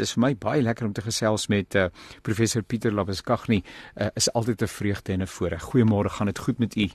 [0.00, 1.90] Dis vir my baie lekker om te gesels met uh,
[2.26, 3.60] professor Pieter Labuskaghni.
[3.96, 5.62] Uh, is altyd 'n vreugde en 'n voorreg.
[5.62, 6.88] Goeiemôre, gaan dit goed met u?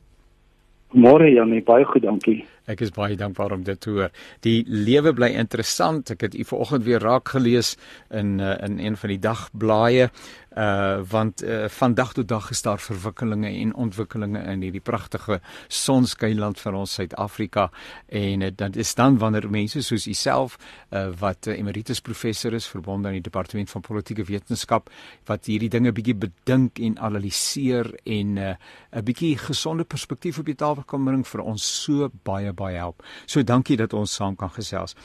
[0.96, 2.46] Môre Janie, baie goed, dankie.
[2.72, 4.12] Ek is baie dankbaar om dit te hoor.
[4.46, 6.10] Die lewe bly interessant.
[6.14, 7.74] Ek het u vanoggend weer raak gelees
[8.10, 10.10] in uh, in een van die dagblaaie
[10.56, 15.42] uh want uh, van dag tot dag is daar verwikkelinge en ontwikkelinge in hierdie pragtige
[15.68, 17.70] sonskynland van ons Suid-Afrika
[18.08, 20.58] en uh, dan is dan wanneer mense soos u self
[20.92, 24.90] uh wat uh, emeritus professor is verbonde aan die departement van politieke wetenskap
[25.26, 30.56] wat hierdie dinge bietjie bedink en analiseer en 'n uh, bietjie gesonde perspektief op die
[30.56, 33.04] tafel kom bring vir ons so baie baie help.
[33.26, 34.96] So dankie dat ons saam kan gesels.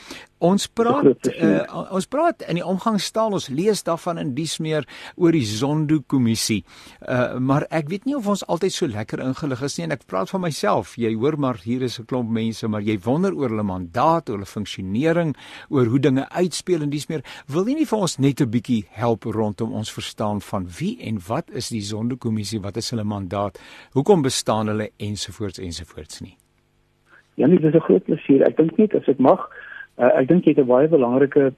[0.41, 4.87] Ons praat uh, ons praat in die omgangstaal ons lees daarvan in dies meer
[5.21, 6.63] oor die Zondo-kommissie.
[7.05, 10.07] Uh maar ek weet nie of ons altyd so lekker ingelig is nie en ek
[10.09, 10.95] praat van myself.
[10.97, 14.41] Jy hoor maar hier is 'n klomp mense maar jy wonder oor hulle mandaat, oor
[14.41, 15.37] hulle funksionering,
[15.69, 17.23] oor hoe dinge uitspeel en dies meer.
[17.47, 21.21] Wil jy nie vir ons net 'n bietjie help rondom ons verstaan van wie en
[21.29, 22.61] wat is die Zondo-kommissie?
[22.61, 23.61] Wat is hulle mandaat?
[23.93, 26.37] Hoekom bestaan hulle ensovoorts ensovoorts nie?
[27.37, 28.43] Ja, nee, dit is 'n groot plesier.
[28.43, 29.51] Ek dink net as ek mag,
[30.01, 31.53] uh, ek dink jy het 'n baie belangrike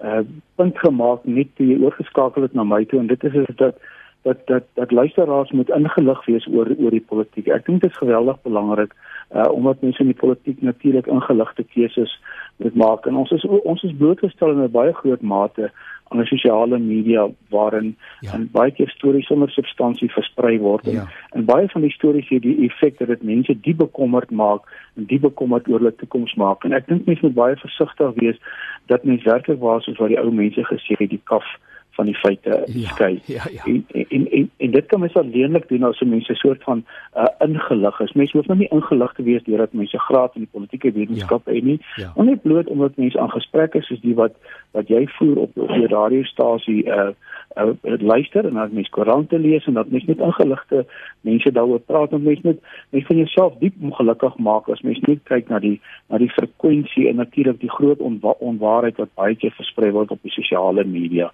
[0.00, 0.22] uh
[0.56, 3.74] punt gemaak net toe jy oorgeskakel het na my toe en dit is is dat
[4.22, 7.46] dat dat dat luisteraars moet ingelig wees oor oor die politiek.
[7.48, 8.94] Ek dink dit is geweldig belangrik
[9.34, 12.20] uh omdat mense in die politiek natuurlik ingeligte keuses
[12.56, 15.70] moet maak en ons is ons is blootgestel in 'n baie groot mate
[16.10, 18.32] aan die sosiale media waarin ja.
[18.34, 21.06] en baie keer stories sonder substansie versprei word en, ja.
[21.38, 24.66] en baie van die stories het die effek dat dit mense diep bekommerd maak
[24.98, 28.42] en diep bekommerd oor hulle toekoms maak en ek dink mense moet baie versigtig wees
[28.90, 31.46] dat mense werklik waar soos wat die ou mense gesê het die kaf
[31.96, 33.20] van die feite ja, skei.
[33.24, 33.64] Ja, ja.
[33.64, 36.84] En, en en en dit kan mens alleenlik doen as mense soort van
[37.16, 38.12] uh, ingelig is.
[38.12, 41.56] Mense hoef nou nie ingelig te wees deurdat mense graad in die politieke wetenskappe ja,
[41.56, 41.80] het nie.
[41.96, 42.12] Ja.
[42.16, 44.36] Maar net bloot omdat mense aan gesprekke soos die wat
[44.70, 47.10] wat jy voer op die radiostasie uh
[47.56, 50.86] uh, luister en dan mense koerante lees en dat mense net ingeligte
[51.20, 55.22] mense daaroor praat en mense net mense van jouself diep ongelukkig maak as mense net
[55.30, 59.54] kyk na die na die frekwensie en natuurlik die groot onwa onwaarheid wat baie keer
[59.56, 61.30] versprei word op die sosiale media.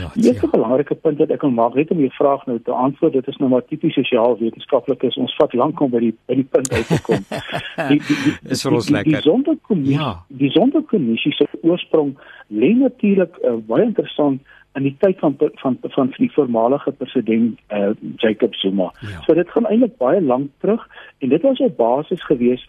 [0.00, 2.58] Ja, dit is 'n belangrike punt wat ek wil maak net om jou vraag nou
[2.64, 3.12] te antwoord.
[3.12, 6.34] Dit is nou maar tipies sosiaal wetenskaplik is ons vat lank om by die by
[6.34, 7.24] die punt uit te kom.
[7.90, 9.12] die, die, die, is vir ons die, lekker.
[9.12, 10.14] Die sonderkommissie, ja.
[10.28, 12.16] die sonderkommissie se oorsprong
[12.48, 14.40] lê natuurlik uh, baie interessant
[14.78, 18.92] in die tyd van van van, van die voormalige president uh, Jacob Zuma.
[19.00, 19.20] Ja.
[19.26, 20.88] So dit gaan eintlik baie lank terug
[21.18, 22.66] en dit was op basis gewees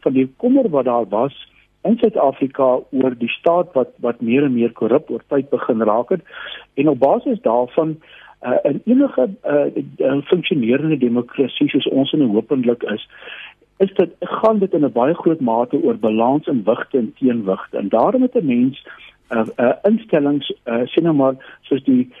[0.00, 1.51] van die kommer wat daar was
[1.82, 6.10] in Suid-Afrika oor die staat wat wat meer en meer korrup oor tyd begin raak
[6.14, 6.20] het.
[6.74, 7.96] En op basis daarvan
[8.42, 13.08] uh, in enige uh, funksionerende demokrasie soos ons in hopelik is
[13.82, 17.76] is dit gaan dit in 'n baie groot mate oor balans en wigte en teenwigte.
[17.76, 18.86] En daarom het 'n mens
[19.30, 22.16] uh, uh, instellings uh, sien nou maar soos die uh,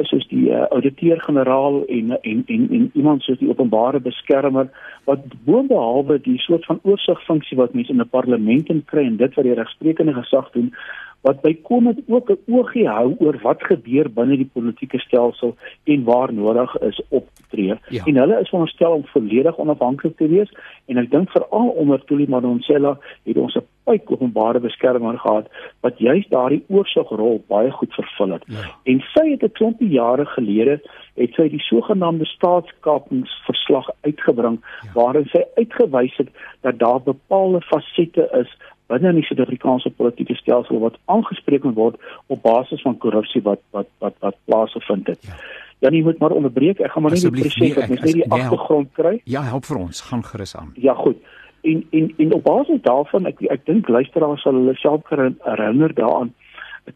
[0.00, 4.68] soos die uh, ouditeur-generaal en, en en en iemand soos die openbare beskermer
[5.04, 9.44] wat boonbehalwe die soort van oorsigfunksie wat mense in 'n parlement kry en dit wat
[9.44, 10.74] die regsprekende gesag doen
[11.22, 16.32] wat bykomend ook 'n oogie hou oor wat gebeur binne die politieke stelsel en waar
[16.32, 17.74] nodig is optree.
[17.88, 18.04] Ja.
[18.04, 20.50] En hulle is veronderstel om volledig onafhanklik te wees
[20.86, 25.46] en ek dink veral onder Tuli Madonsela het ons 'n pyp openbare beskermer gehad
[25.80, 28.44] wat juist daardie oorsigrol baie goed vervul het.
[28.46, 28.64] Ja.
[28.84, 30.80] En sy het 'n klompie jare gelede
[31.14, 34.92] het sy die sogenaamde staatskapingsverslag uitgebring ja.
[34.94, 36.28] waarin sy uitgewys het
[36.60, 38.50] dat daar bepaalde fasette is
[38.92, 41.98] binne die Suid-Afrikaanse politieke stelsel wat aangespreek word
[42.32, 45.28] op basis van korrupsie wat wat wat wat plaasgevind het.
[45.28, 45.38] Ja.
[45.82, 46.80] Dan jy moet maar onderbreek.
[46.80, 49.16] Ek gaan maar net die proses wat mens net die agtergrond kry.
[49.24, 50.02] Ja, help vir ons.
[50.10, 50.70] Gaan gerus aan.
[50.78, 51.18] Ja, goed.
[51.62, 56.34] En en en op basis daarvan ek ek dink luisteraars sal hulle self herinner daaraan.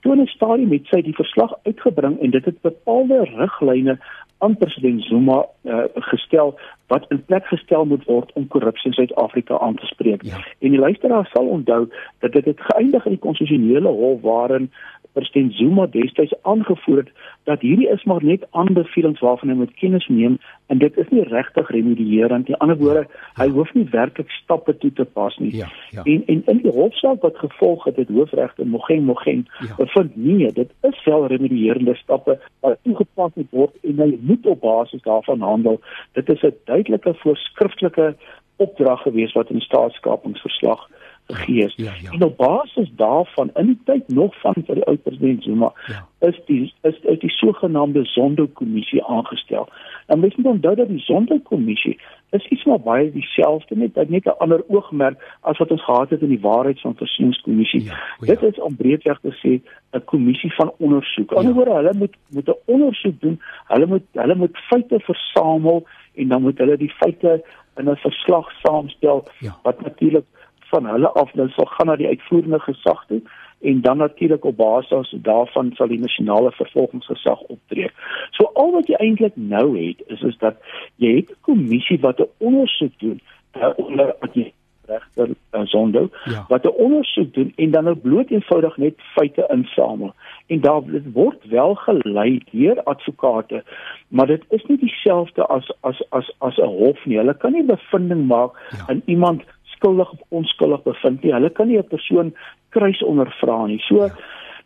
[0.02, 3.98] Toe 'n stadium het sy die verslag uitgebring en dit het bepaalde riglyne
[4.38, 9.58] aan president Zuma uh, gestel wat in plek gestel moet word om korrupsie in Suid-Afrika
[9.58, 10.22] aan te spreek.
[10.22, 10.36] Ja.
[10.58, 11.88] En die luisteraar sal onthou
[12.18, 14.70] dat dit het geëindig in die konstitusionele hof waarin
[15.12, 17.10] president Zuma destyds aangevoer het
[17.44, 21.22] dat hierdie is maar net aanbevelings waarvan hy moet kennis neem en dit is nie
[21.22, 22.54] regtig remedierend nie.
[22.54, 23.04] In ander woorde,
[23.38, 25.52] hy hoef nie werklik stappe toe te pas nie.
[25.56, 26.02] Ja, ja.
[26.02, 29.74] En en in die hofsaak wat gevolg het, het hoofregter Mogeng Mogeng ja.
[29.76, 34.60] bevind nee, dit is wel remedierende stappe wat toegepas moet word en hy moet op
[34.60, 35.80] basis daarvan handel.
[36.12, 38.14] Dit is 'n duidelike voorskriftelike
[38.56, 40.88] opdrag gewees wat in staatskapingsverslag
[41.26, 41.74] gegee is.
[41.76, 42.10] Ja, ja.
[42.10, 46.06] En op basis daarvan in die tyd nog van vir die ou president Zuma ja.
[46.28, 49.68] is die is uit die sogenaamde Zondo kommissie aangestel.
[50.06, 51.98] En mens moet onthou dat die Sonderkommissie
[52.30, 56.20] is iets maar baie dieselfde net net 'n ander oogmerk as wat ons gehad het
[56.20, 57.84] in die Waarheids- en Versieningskommissie.
[57.84, 58.26] Ja, ja.
[58.26, 59.60] Dit is om breedweg te sê
[59.92, 61.30] 'n kommissie van ondersoek.
[61.30, 61.42] Ja.
[61.42, 63.40] hulle moet moet 'n ondersoek doen.
[63.66, 67.44] Hulle moet hulle moet feite versamel en dan moet hulle die feite
[67.76, 69.58] in 'n verslag saamstel ja.
[69.62, 70.24] wat natuurlik
[70.70, 73.22] van hulle af dan sal gaan na die uitvoerende gesag toe
[73.60, 77.90] en dan natuurlik op basis daarvan sal die nasionale vervolgingsgesag optree.
[78.30, 80.60] So al wat jy eintlik nou het is is dat
[80.96, 83.20] jy het 'n kommissie wat 'n ondersoek doen
[83.56, 84.52] uh, onder wat jy
[84.86, 86.44] regter uh, Zondo ja.
[86.48, 90.14] wat 'n ondersoek doen en dan nou bloot eenvoudig net feite insamel.
[90.46, 90.82] En daar
[91.12, 93.64] word wel gelei deur advokate,
[94.08, 97.16] maar dit is nie dieselfde as as as as 'n hof nie.
[97.16, 98.92] Hulle kan nie bevinding maak ja.
[98.92, 99.42] in iemand
[99.76, 101.32] skuldig of onskuldig bevind nie.
[101.32, 102.34] Hulle kan nie 'n persoon
[102.70, 103.80] kruis ondervra nie.
[103.88, 104.08] So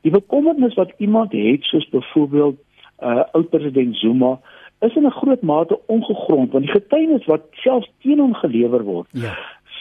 [0.02, 2.56] die bekommernis wat iemand het soos byvoorbeeld
[3.02, 4.38] uh oud president Zuma
[4.80, 9.08] is in 'n groot mate ongegrond want die getuienis wat selfs teen hom gelewer word
[9.10, 9.34] ja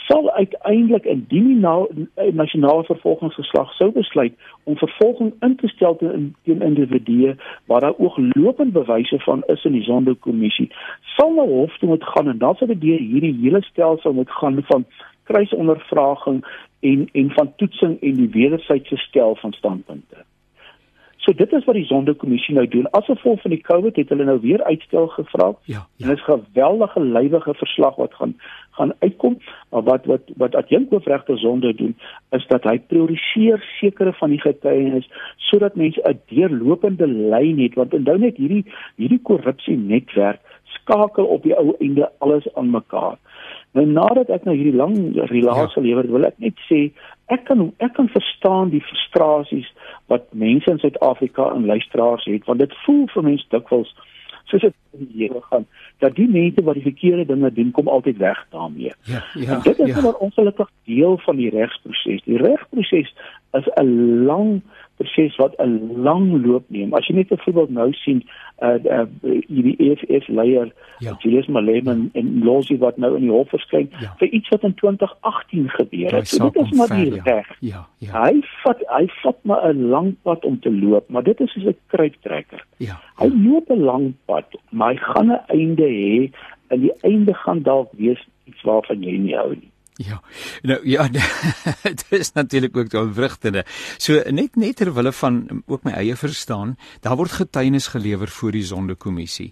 [0.10, 1.86] sal uiteindelik indien die na,
[2.34, 4.34] nasionale vervolgingsgeslag sou besluit
[4.64, 7.36] om vervolging in te stel teen teen individue
[7.66, 10.70] waar daar ooglopend bewyse van is in die Zondo-kommissie
[11.16, 14.32] sal na hof toe moet gaan en dan sal dit deur hierdie hele stelsel moet
[14.32, 14.86] gaan van
[15.30, 16.42] kruisondervraging
[16.80, 20.26] en en van toetsing en die wederwysige stel van standpunte.
[21.20, 22.88] So dit is wat die Sonderkommissie nou doen.
[22.96, 25.50] As gevolg van die COVID het hulle nou weer uitstel gevra.
[25.68, 26.06] Ja, ja.
[26.06, 28.36] En dit is 'n geweldige lywige verslag wat gaan
[28.72, 29.38] gaan uitkom.
[29.70, 31.98] Maar wat wat wat adjunkhoofregter Sonder doen
[32.30, 37.94] is dat hy prioriseer sekere van die getuienis sodat mense 'n deurlopende lyn het want
[37.94, 38.66] onthou net hierdie
[38.96, 43.18] hierdie korrupsie netwerk skakel op die ou einde alles aan mekaar.
[43.78, 44.96] Nou nadat ek nou hierdie lang
[45.30, 45.86] relasie ja.
[45.86, 46.90] lewer, wil ek net sê
[47.30, 49.70] ek kan ek kan verstaan die frustrasies
[50.10, 53.94] wat mense in Suid-Afrika en luisteraars het want dit voel vir mense dikwels
[54.50, 55.68] soos dit in die Here gaan
[56.02, 58.94] dat die mense wat die verkeerde dinge doen kom altyd weg daarmee.
[59.06, 59.54] Ja, ja.
[59.56, 60.02] En dit is ja.
[60.02, 62.24] maar ongelukkig deel van die regsproses.
[62.26, 63.14] Die regsproses
[63.60, 64.62] is 'n lang
[65.00, 66.94] proses wat 'n lang loop neem.
[66.94, 68.24] As jy net 'n voorbeeld nou sien,
[68.60, 69.08] uh, uh
[69.48, 71.16] die EFF leier ja.
[71.20, 74.14] Julius Malema en, en Losie wat nou in die hof verskyn ja.
[74.20, 76.28] vir iets wat in 2018 gebeur het.
[76.28, 77.24] So dit is maar die ja.
[77.24, 77.48] reg.
[77.60, 78.12] Ja, ja.
[78.24, 81.66] Hy vat hy vat maar 'n lang pad om te loop, maar dit is soos
[81.66, 82.66] 'n kruiptrekker.
[82.78, 83.00] Ja.
[83.16, 86.32] Hy loop 'n lang pad, maar hy gaan 'n einde hê
[86.68, 89.72] en die einde gaan dalk wees iets waarvan jy nie hou nie.
[90.00, 90.22] Ja.
[90.62, 91.08] Nou ja,
[91.84, 93.66] dit is natuurlik ook die vrugtende.
[93.98, 98.56] So net net ter wille van ook my eie verstaan, daar word getuienis gelewer voor
[98.56, 99.52] die sondekommissie.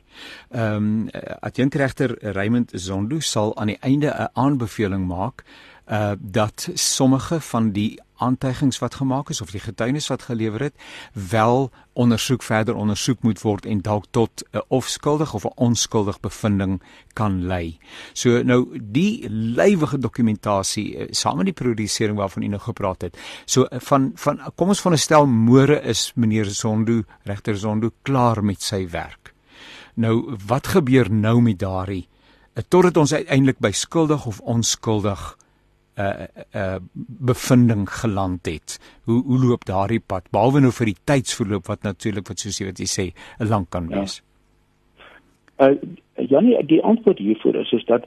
[0.50, 1.10] Ehm um,
[1.40, 5.44] adjunkregter Raymond Zondo sal aan die einde 'n aanbeveling maak
[5.92, 10.76] uh dat sommige van die aantuigings wat gemaak is of die getuienis wat gelewer het
[11.14, 16.20] wel ondersoek verder ondersoek moet word en dalk tot 'n of skuldig of 'n onskuldig
[16.20, 16.82] bevinding
[17.14, 17.80] kan lei.
[18.14, 23.18] So nou die lywige dokumentasie uh, saam met die produsering waarvan u nou gepraat het.
[23.46, 28.62] So uh, van van kom ons veronderstel môre is meneer Zondo regter Zondo klaar met
[28.62, 29.34] sy werk.
[29.94, 32.08] Nou wat gebeur nou met daardie
[32.54, 35.38] uh, totdat ons uiteindelik by skuldig of onskuldig
[35.98, 36.78] uh, uh,
[37.32, 38.80] bevinding geland het.
[39.04, 42.70] Hoe hoe loop daardie pad behalwe nou vir die tydsverloop wat natuurlik wat soos jy
[42.72, 43.06] wat jy sê
[43.40, 44.00] 'n lang kan ja.
[44.00, 44.22] wees.
[45.60, 45.70] Ja.
[45.70, 45.76] Uh
[46.18, 48.06] Janie, die antwoord hiervoor is is dat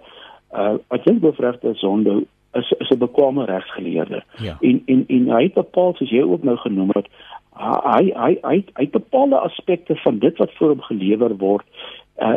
[0.55, 4.23] uh ek dink bevragte sonde is is 'n bekwame regsgeleerde.
[4.39, 4.57] Ja.
[4.61, 7.07] En en en hy het bepaal soos jy ook nou genoem het
[7.61, 11.67] hy hy hy hy bepaalde aspekte van dit wat voor hom gelewer word
[12.21, 12.37] uh,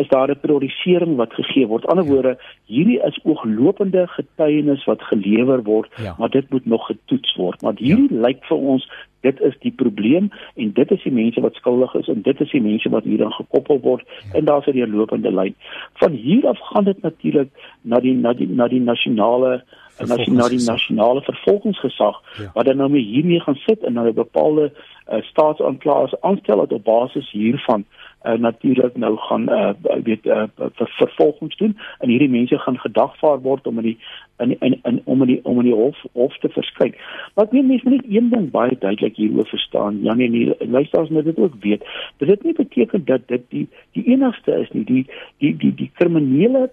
[0.00, 1.86] is daar 'n priorisering wat gegee word.
[1.86, 6.14] Aan die ander woorde, hierdie is ooglopende getuienis wat gelewer word, ja.
[6.18, 7.62] maar dit moet nog getoets word.
[7.62, 8.20] Maar hierdie ja.
[8.26, 12.08] lyk vir ons dit is die probleem en dit is die mense wat skuldig is
[12.08, 14.38] en dit is die mense wat hieraan gekoppel word ja.
[14.38, 15.54] en daar's 'n deurlopende lyn.
[15.94, 17.50] Van hier af gaan dit natuurlik
[17.82, 19.62] na die na die na die nasionale
[20.06, 22.50] nasionale die nasionale vervolgingsgesag ja.
[22.54, 24.72] wat dan nou mee hiermee gaan sit en nou 'n bepaalde
[25.12, 29.70] uh, staatsaanklaers aanstel wat op basis hiervan uh, natuurlik nou gaan uh,
[30.04, 33.98] weet uh, ver, vervolgings doen en hierdie mense gaan gedagvaar word om in die
[34.38, 36.94] in in, in om in die om in die hof hof te verskyn.
[37.34, 40.02] Ek weet mense moet net een ding baie duidelik hieroor verstaan.
[40.02, 41.86] Janie en die luisteraars moet dit ook weet.
[42.18, 44.84] Dit nie beteken dat dit die die enigste is nie.
[44.84, 45.04] Die
[45.38, 46.68] die die die kriminele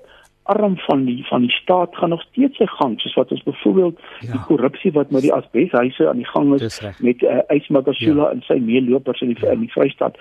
[0.45, 3.99] arm van die van die staat gaan nog steeds sy gang soos wat ons byvoorbeeld
[4.19, 4.31] ja.
[4.31, 8.31] die korrupsie wat met die asbeshuise aan die gang is met uh, eh, Ysmagashula ja.
[8.35, 9.55] en sy meelopers in die ja.
[9.55, 10.19] in die Vrystaat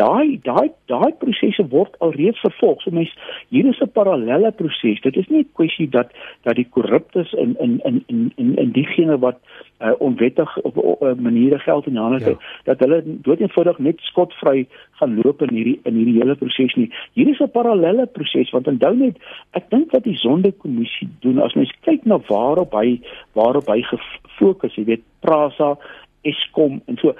[0.00, 3.14] daai daai daai prosesse word alreeds vervolg so mens
[3.48, 6.12] hier is 'n parallelle proses dit is nie 'n kwessie dat
[6.42, 9.40] dat die korruptes in in in in in, in diegene wat
[9.80, 12.36] uh, onwettig op uh, maniere geld in hande ja.
[12.64, 14.66] dat hulle dood eenvoudig net skotvry
[15.00, 16.90] gaan loop in hierdie in hierdie hele proses nie.
[17.12, 19.16] Hier is 'n parallelle proses want onthou net
[19.50, 23.00] ek dink wat die sondekommissie doen as mens kyk na waarop hy
[23.32, 25.76] waarop hy gefokus, jy weet, Prasa
[26.22, 27.14] Eskom en so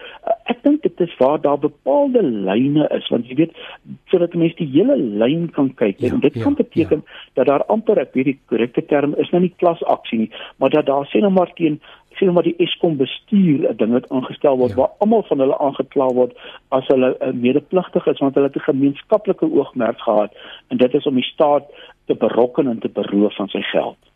[0.50, 3.56] ek dink dit is waar daar bepaalde lyne is want jy weet
[4.12, 7.18] sodat mense die hele lyn kan kyk ja, en dit ja, kan beteken ja.
[7.40, 10.30] dat daar amper ek weet die korrekte term is nou nie klasaksie nie
[10.62, 11.80] maar dat daar sê nou maar teen
[12.16, 14.76] sê nou maar die Eskom bestuur 'n ding wat aangestel word ja.
[14.76, 16.32] waar almal van hulle aangekla word
[16.68, 20.32] as hulle 'n medepligtig is want hulle het 'n gemeenskaplike oogmerk gehad
[20.68, 21.64] en dit is om die staat
[22.06, 24.11] te berokken en te beroof van sy geld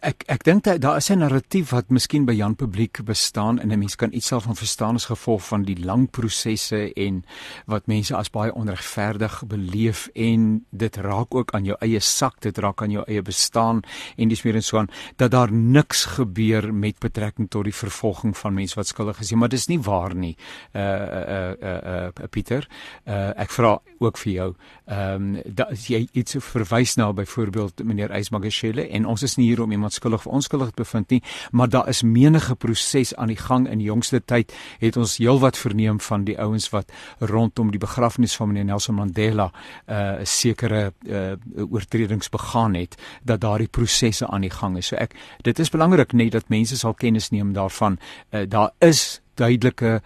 [0.00, 3.72] Ek ek dink dat daar is 'n narratief wat miskien by Jan publiek bestaan en
[3.72, 7.24] 'n mens kan iets self van verstaan as gevolg van die lang prosesse en
[7.66, 12.58] wat mense as baie onregverdig beleef en dit raak ook aan jou eie sak, dit
[12.58, 13.82] raak aan jou eie bestaan
[14.16, 18.36] en dis meer en so aan dat daar niks gebeur met betrekking tot die vervolging
[18.36, 20.36] van mense wat skuldig is nie, maar dis nie waar nie.
[20.74, 22.68] Uh uh uh uh Pieter,
[23.06, 24.54] uh ek vra ook vir jou.
[24.86, 29.62] Ehm um, dat jy iets verwys na byvoorbeeld meneer Eysmagashele en ons is nie hier
[29.64, 33.40] om iemand skuldig of onskuldig te bevind nie, maar daar is menige proses aan die
[33.40, 34.52] gang in die jongste tyd
[34.82, 39.50] het ons heelwat verneem van die ouens wat rondom die begrafnis van meneer Nelson Mandela
[39.50, 41.32] 'n uh, sekere uh,
[41.70, 44.86] oortredings begaan het dat daardie prosesse aan die gang is.
[44.86, 47.98] So ek dit is belangrik net dat mense sal kennis neem daarvan.
[48.30, 49.98] Uh, daar is duidelike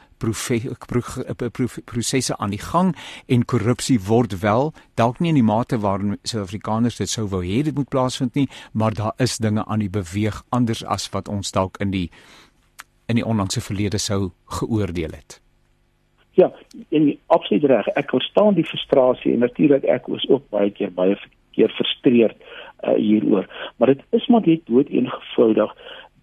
[1.84, 2.92] prosesse aan die gang
[3.26, 7.62] en korrupsie word wel dalk nie in die mate waarin Suid-Afrikaners dit sou wou hê
[7.66, 11.52] dit moet plaasvind nie, maar daar is dinge aan die beweeg anders as wat ons
[11.52, 12.08] dalk in die
[13.10, 15.40] in die onlangse verlede sou geoordeel het.
[16.38, 16.52] Ja,
[16.88, 17.88] en absoluut reg.
[17.98, 21.18] Ek verstaan die frustrasie en natuurlik ek was ook baie keer baie
[21.52, 25.74] keer frustreerd uh, hieroor, maar dit is maar net dood eenvoudig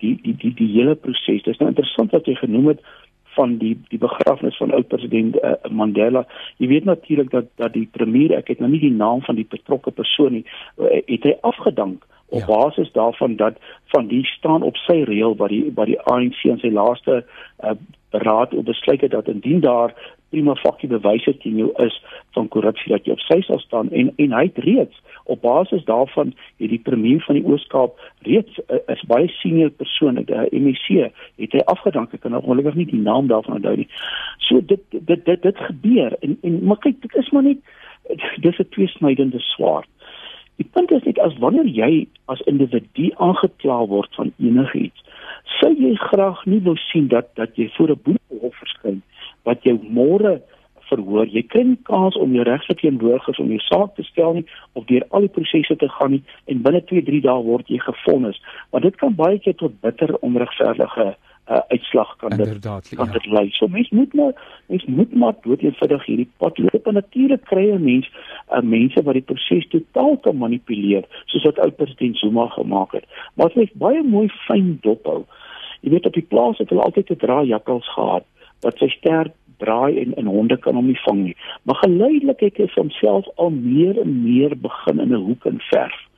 [0.04, 1.44] die die die die hele proses.
[1.44, 2.84] Dit is nou interessant wat jy genoem het
[3.38, 6.26] van die die begrafnis van oud president uh, Mandela.
[6.58, 9.48] Jy weet natuurlik dat dat die premier, ek het nou nie die naam van die
[9.50, 10.46] betrokke persoon nie,
[10.78, 12.46] uh, het hy afgedank op ja.
[12.46, 16.62] basis daarvan dat van die staan op sy reël wat die wat die ANC in
[16.62, 17.24] sy laaste
[17.64, 17.76] uh,
[18.10, 19.94] beraad oor besluit het dat indien daar
[20.30, 21.96] prima facie bewyse teen jou is
[22.38, 25.86] van korrupsie dat jy op sy sal staan en en hy het reeds op basis
[25.86, 30.48] daarvan het die premier van die Oos-Kaap reeds uh, is baie senior persoon die uh,
[30.52, 32.14] MEC het hy afgedank.
[32.14, 33.88] Ek kan nou ongelukkig nie die naam daarvan onthou nie.
[34.48, 37.62] So dit dit dit dit gebeur en en maar kyk dit is maar net
[38.46, 39.90] dis 'n tweesnydende swaard
[40.60, 41.92] Die punt is net as wanneer jy
[42.32, 45.06] as individu aangekla word van enigiets,
[45.60, 49.02] sou jy graag nie wou sien dat dat jy voor 'n boerehof verskyn
[49.48, 50.42] wat jou môre
[50.90, 51.28] verhoor.
[51.28, 55.06] Jy kry nie kans om jou regsverteenwoordigers om jou saak te stel nie of deur
[55.10, 58.42] al die prosesse te gaan nie en binne 2-3 dae word jy gevonnis.
[58.72, 61.18] Want dit kan baie keer tot bitter onregverdige uh,
[61.50, 62.60] uitslag kan dit
[62.96, 63.12] kan ja.
[63.12, 63.50] dit lei.
[63.50, 64.34] So mens moet maar
[64.66, 68.10] mens moet maar dood eenvoudig hierdie pad loop en natuurlik kry 'n mens
[68.52, 73.06] uh, mense wat die proses totaal kan manipuleer soos wat oud president Zuma gemaak het.
[73.34, 75.26] Maar dit is baie mooi fyn dophou.
[75.82, 78.26] Jy weet op die plaas het hulle altyd 'n draai jakkals gehad
[78.62, 81.36] wat sy sterk draai en in honde kan hom nie vang nie.
[81.64, 86.09] Maar geleidelik het hy homself al meer en meer begin in 'n hoek en verf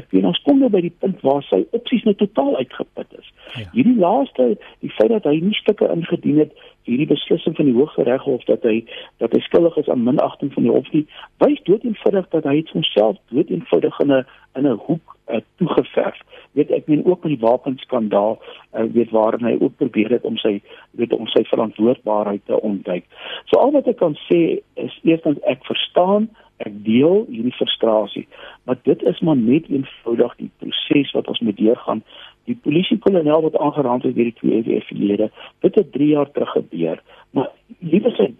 [0.00, 3.28] ek weet ons kom nou by die punt waar sy opsies nou totaal uitgeput is.
[3.56, 3.66] Ja.
[3.72, 4.48] Hierdie laaste,
[4.84, 6.54] die feit dat hy nie stukke ingedien het
[6.86, 8.78] hierdie beslissing van die Hooggeregshof dat hy
[9.22, 11.04] dat hy skuldig is aan minagting van die hof nie,
[11.42, 14.24] wys dood eenvoudig dat hy homself dood eenvoudig in 'n
[14.56, 16.20] in 'n hoek uh, toegeverf.
[16.52, 18.38] Weet ek meen ook met die wapenskandaal,
[18.72, 20.60] uh, weet waarin hy ook probeer het om sy
[20.90, 23.04] weet om sy verantwoordbaarheid te ontduik.
[23.44, 26.30] So al wat ek kan sê is eerstens ek verstaan
[26.64, 28.26] ek deel hierdie frustrasie
[28.64, 32.02] maar dit is maar net eenvoudig die proses wat ons moet deurgaan.
[32.46, 37.02] Die polisiekolonel wat aangeraan het deur die twee EFF-lede dit het 3 jaar terug gebeur
[37.30, 38.30] maar liewe sy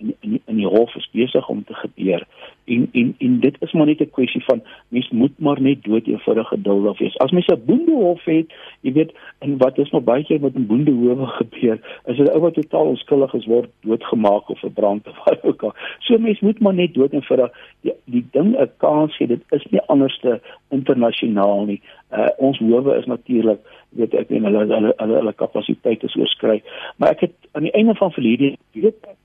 [0.00, 2.26] in in, in die hof is besig om te gebeur
[2.64, 6.06] en en en dit is maar net 'n kwessie van mens moet maar net dood
[6.06, 7.18] eenvoudig geduldig wees.
[7.18, 10.66] As mens 'n boendehof het, jy weet, en wat is nog baie keer met 'n
[10.66, 15.42] boendehowe gebeur, is dit ou wat totaal onskuldig is word doodgemaak of verbrand of wat
[15.42, 15.74] ook al.
[15.98, 19.26] So mens moet maar net dood eenvoudig die, die ding 'n kans gee.
[19.26, 21.80] Dit is nie anderste internasionaal nie.
[22.12, 26.62] Uh ons howe is natuurlik weet ek en hulle hulle hulle, hulle kapasiteit is oorskry.
[26.96, 29.19] Maar ek het aan die einde van verlede weet ek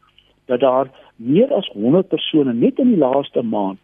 [0.51, 3.79] dat daar meer as 100 persone net in die laaste maand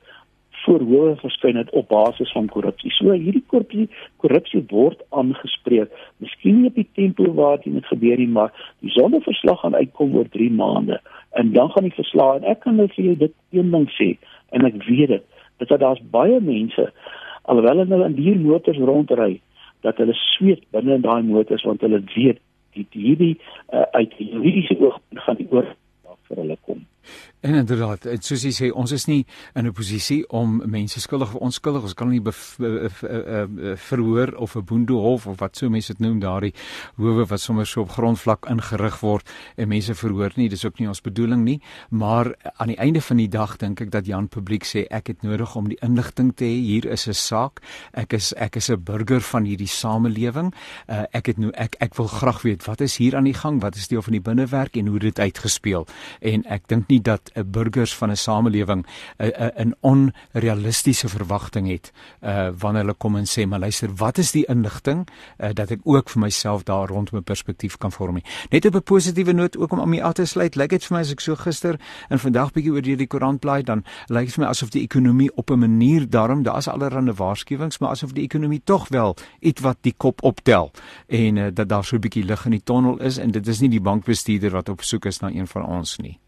[0.62, 2.92] voor howe verskyn het op basis van korrupsie.
[2.94, 3.88] So hierdie korrupsie
[4.22, 5.90] korrupsie word aangespreek.
[6.22, 8.54] Miskien nie op die tempo waar dit gebeur nie, maar
[8.86, 11.02] die sondeverslag gaan uitkom oor 3 maande
[11.32, 14.10] en dan gaan die verslag en ek kan nou vir jou dit een ding sê
[14.52, 15.26] en ek weet dit,
[15.58, 16.92] dat daar's baie mense
[17.42, 19.40] alhoewel hulle in die motors rondry
[19.86, 22.42] dat hulle sweet binne in daai motors want hulle weet
[22.76, 23.34] die hierdie
[23.74, 25.68] uh, uit die juridiese oogpunt gaan die oor
[26.32, 26.84] vir hulle kom.
[27.42, 29.26] En inderdaad, soos jy sê, ons is nie
[29.58, 32.22] in 'n posisie om mense skuldig of onskuldig, ons kan nie
[33.76, 36.54] verhoor of 'n boendehof of wat so mense dit noem daardie
[36.98, 40.88] howe wat sommer so op grondvlak ingerig word en mense verhoor nie, dis ook nie
[40.88, 44.64] ons bedoeling nie, maar aan die einde van die dag dink ek dat Jan publiek
[44.64, 46.62] sê ek het nodig om die inligting te hê.
[46.62, 47.62] Hier is 'n saak.
[47.94, 50.54] Ek is ek is 'n burger van hierdie samelewing.
[50.88, 53.62] Uh, ek het nou ek ek wil graag weet wat is hier aan die gang?
[53.62, 55.88] Wat is deel van die binnewerk en hoe dit uitgespeel?
[56.22, 58.86] En ek dink nie dat burgers van 'n samelewing
[59.18, 64.46] 'n onrealistiese verwagting het uh wanneer hulle kom en sê maar luister wat is die
[64.46, 65.08] inligting
[65.38, 68.84] uh, dat ek ook vir myself daar rondom 'n perspektief kan vorm net op 'n
[68.84, 71.20] positiewe noot ook om om my af te sluit lyk dit vir my as ek
[71.20, 74.70] so gister en vandag bietjie oor hierdie koerant blaai dan lyk dit vir my asof
[74.70, 79.16] die ekonomie op 'n manier daarom daar's allerlei waarskuwings maar asof die ekonomie tog wel
[79.40, 80.72] iets wat die kop optel
[81.08, 83.60] en uh, dat daar so 'n bietjie lig in die tonnel is en dit is
[83.60, 86.20] nie die bankbestuurder wat op soek is na een van ons nie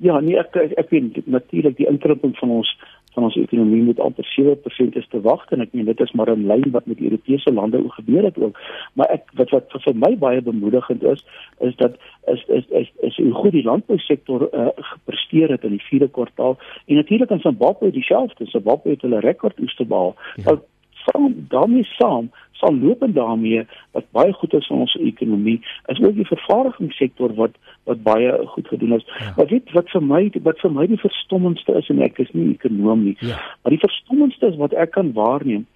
[0.00, 2.70] Ja, nee, ek ek, ek weet natuurlik die inkrimping van ons
[3.14, 6.30] van ons ekonomie moet amper 7% is te wag en ek meen dit is maar
[6.30, 8.58] 'n lyn wat met Europese lande ook gebeur het ook.
[8.94, 11.24] Maar ek wat wat vir my baie bemoedigend is,
[11.58, 11.98] is dat
[12.32, 16.58] is is is, is hoe goed die landbousektor uh, gepresteer het in die 4de kwartaal
[16.86, 18.46] en natuurlik in Zimbabwe dieselfde.
[18.46, 20.14] Zimbabwe het hulle rekordoes te behaal.
[20.36, 20.60] Ja.
[21.04, 22.30] Van daarmee saam
[22.60, 23.64] sal lopend daarmee
[23.96, 25.58] wat baie goed is vir ons ekonomie
[25.92, 27.56] is ook die vervaardigingssektor wat
[27.88, 29.06] wat baie goed gedoen is.
[29.18, 29.32] Ja.
[29.36, 32.52] Maar weet wat vir my wat vir my die verstommendste is en ek is nie
[32.54, 33.16] ekonom nie.
[33.18, 33.40] Ja.
[33.62, 35.66] Maar die verstommendste is wat ek kan waarneem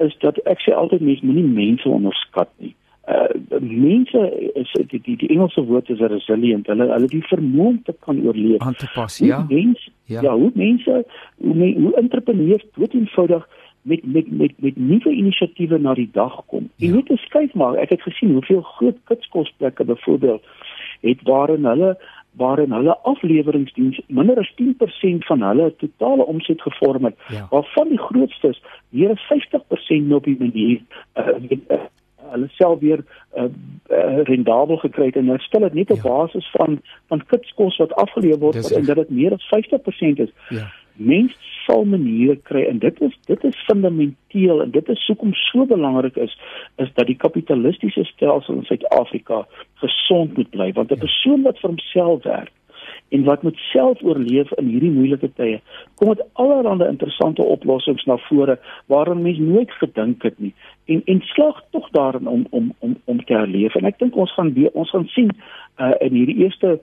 [0.00, 2.74] is dat ek sê altyd mense moenie mense onderskat nie.
[3.10, 4.20] Uh mense
[4.60, 6.68] is die die, die Engelse woord is resilient.
[6.72, 8.60] Hulle hulle die vermoë om te kan oorleef.
[8.64, 9.40] Aan te pas, ja.
[9.48, 10.22] Mense, ja.
[10.22, 11.02] ja, hoe mense
[11.36, 13.48] hoe, hoe entrepreneurs dood eenvoudig
[13.82, 16.70] met met met met nuwe inisiatiewe na die dag kom.
[16.76, 16.86] Ja.
[16.86, 20.44] En net te kyk maar, ek het gesien hoeveel groot kitskosplekke byvoorbeeld
[21.00, 21.98] het waarin hulle
[22.32, 27.16] waarin hulle afleweringsdiens minder as 10% van hulle totale omset gevorm het.
[27.28, 27.46] Ja.
[27.50, 30.80] Waarvan die grootstes meer as 50% nou op die manier
[31.14, 31.80] uh, uh,
[32.30, 33.04] hulle self weer
[33.36, 36.02] uh, uh, rendabel gekry het en herstel dit net op ja.
[36.02, 40.30] basis van van kitskos wat afgelewer word en dat dit meer as 50% is.
[40.48, 40.68] Ja
[41.00, 45.66] mens sal maniere kry en dit is dit is fundamenteel en dit is hoekom so
[45.66, 46.36] belangrik is
[46.84, 49.44] is dat die kapitalistiese stelsel in Suid-Afrika
[49.84, 51.04] gesond moet bly want 'n ja.
[51.06, 52.52] persoon wat vir homself werk
[53.08, 55.60] en wat moet self oorleef in hierdie moeilike tye
[55.94, 58.58] kom dit allerlei interessante oplossings na vore
[58.92, 60.54] waaraan mens nooit gedink het nie
[60.86, 64.34] en en slag tog daarin om om om om te herleef en ek dink ons
[64.38, 65.30] gaan weer ons gaan sien
[65.78, 66.78] uh, in hierdie eerste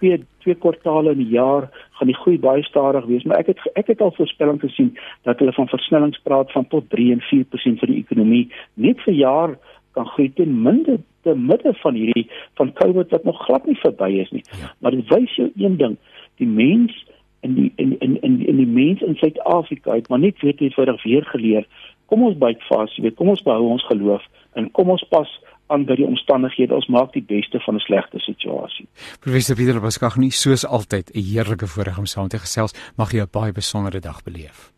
[0.00, 3.64] twee twee kwartaale in die jaar gaan die groei baie stadig wees, maar ek het
[3.74, 4.94] ek het al voorspelling gesien
[5.28, 9.14] dat hulle van versnellings praat van tot 3 en 4% vir die ekonomie net vir
[9.14, 9.58] jaar
[9.98, 12.28] kan groei ten minste te midde van hierdie
[12.60, 14.44] van COVID wat nog glad nie verby is nie.
[14.60, 14.72] Ja.
[14.78, 15.96] Maar dit wys jou een ding,
[16.38, 16.94] die mens
[17.40, 21.02] in die in in in in die mens in Suid-Afrika het maar net weet eenvoudig
[21.02, 21.66] weer geleer.
[22.06, 25.34] Kom ons byt vas, weet, kom ons behou ons geloof en kom ons pas
[25.68, 26.74] aan by die omstandighede.
[26.74, 28.88] Ons maak die beste van 'n slegte situasie.
[29.20, 32.74] Professor Pieter Baskag nie soos altyd 'n heerlike voorreg om saam te gesels.
[32.96, 34.77] Mag jy 'n baie besondere dag beleef.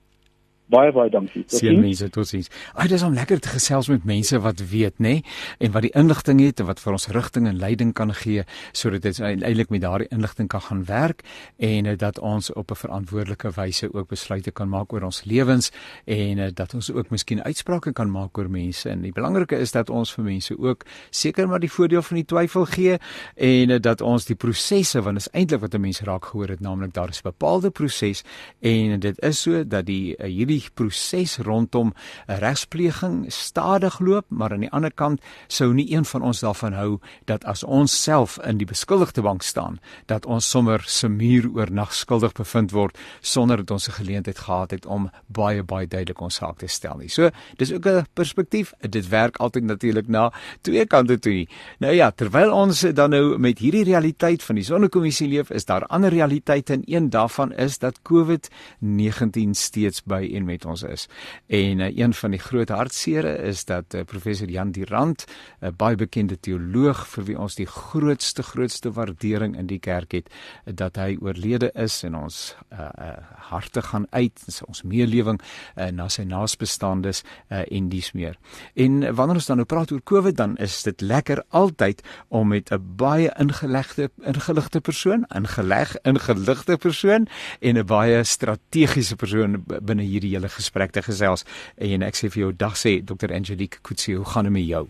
[0.70, 1.42] Baie baie dankie.
[1.50, 2.46] Sien mense totsiens.
[2.78, 5.22] Ag dis om lekker te gesels met mense wat weet, nê, nee?
[5.59, 8.44] en wat die inligting het en wat vir ons rigting en leiding kan gee
[8.76, 11.24] sodat dit eintlik met daardie inligting kan gaan werk
[11.59, 15.72] en uh, dat ons op 'n verantwoordelike wyse ook besluite kan maak oor ons lewens
[16.04, 18.88] en uh, dat ons ook miskien uitsprake kan maak oor mense.
[18.88, 22.24] En die belangrike is dat ons vir mense ook seker maar die voordeel van die
[22.26, 22.98] twyfel gee
[23.35, 26.48] en uh, dat ons die prosesse want dit is eintlik wat 'n mens raak gehoor
[26.48, 28.22] het, naamlik daar is 'n bepaalde proses
[28.61, 31.92] en dit is so dat die hierdie die proses rondom
[32.27, 36.99] regspleging stadig loop, maar aan die ander kant sou nie een van ons daarvan hou
[37.31, 41.94] dat as ons self in die beskuldigde bank staan, dat ons sommer se muur oornag
[41.96, 46.35] skuldig bevind word sonder dat ons 'n geleentheid gehad het om baie baie duidelik ons
[46.35, 47.09] saak te stel nie.
[47.09, 48.73] So, dis ook 'n perspektief.
[48.81, 51.33] Dit werk altyd natuurlik na twee kante toe.
[51.33, 51.49] Nie.
[51.79, 55.87] Nou ja, terwyl ons dan nou met hierdie realiteit van die sonnekommissie leef, is daar
[55.87, 61.07] ander realiteite en een daarvan is dat COVID-19 steeds by en met ons is.
[61.47, 65.25] En uh, een van die groot hartsere is dat uh, professor Jan Dirant,
[65.61, 70.13] 'n uh, baie bekende teoloog vir wie ons die grootste grootste waardering in die kerk
[70.13, 73.17] het, uh, dat hy oorlede is en ons uh, uh,
[73.51, 78.39] harte gaan uit, ons meelewing uh, na sy naasbestaandes uh, en dies meer.
[78.75, 82.71] En wanneer ons dan nou praat oor COVID, dan is dit lekker altyd om met
[82.71, 87.29] 'n baie ingelegde ingeligte persoon, ingeleg ingeligte persoon
[87.61, 91.44] en 'n baie strategiese persoon binne hierdie hele gesprek te gesels
[91.76, 94.88] en ek sê vir jou dag sê Dr Angelique Kutsie hoe gaan dit met jou?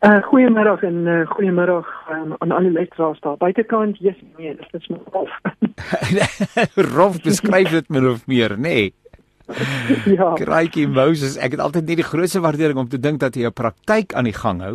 [0.00, 1.82] Uh goeiemôre en uh, goeiemôre
[2.14, 3.36] um, aan al die luisteraars daar.
[3.36, 5.34] Buitekant, yes, nee, dit is maar rof.
[6.96, 8.62] rof beskryf dit min of meer, nê?
[8.88, 8.94] Nee.
[10.16, 10.30] ja.
[10.38, 13.52] Kraaitjie Moses, ek het altyd net die grootste waardering om te dink dat jy 'n
[13.52, 14.74] praktyk aan die gang hou.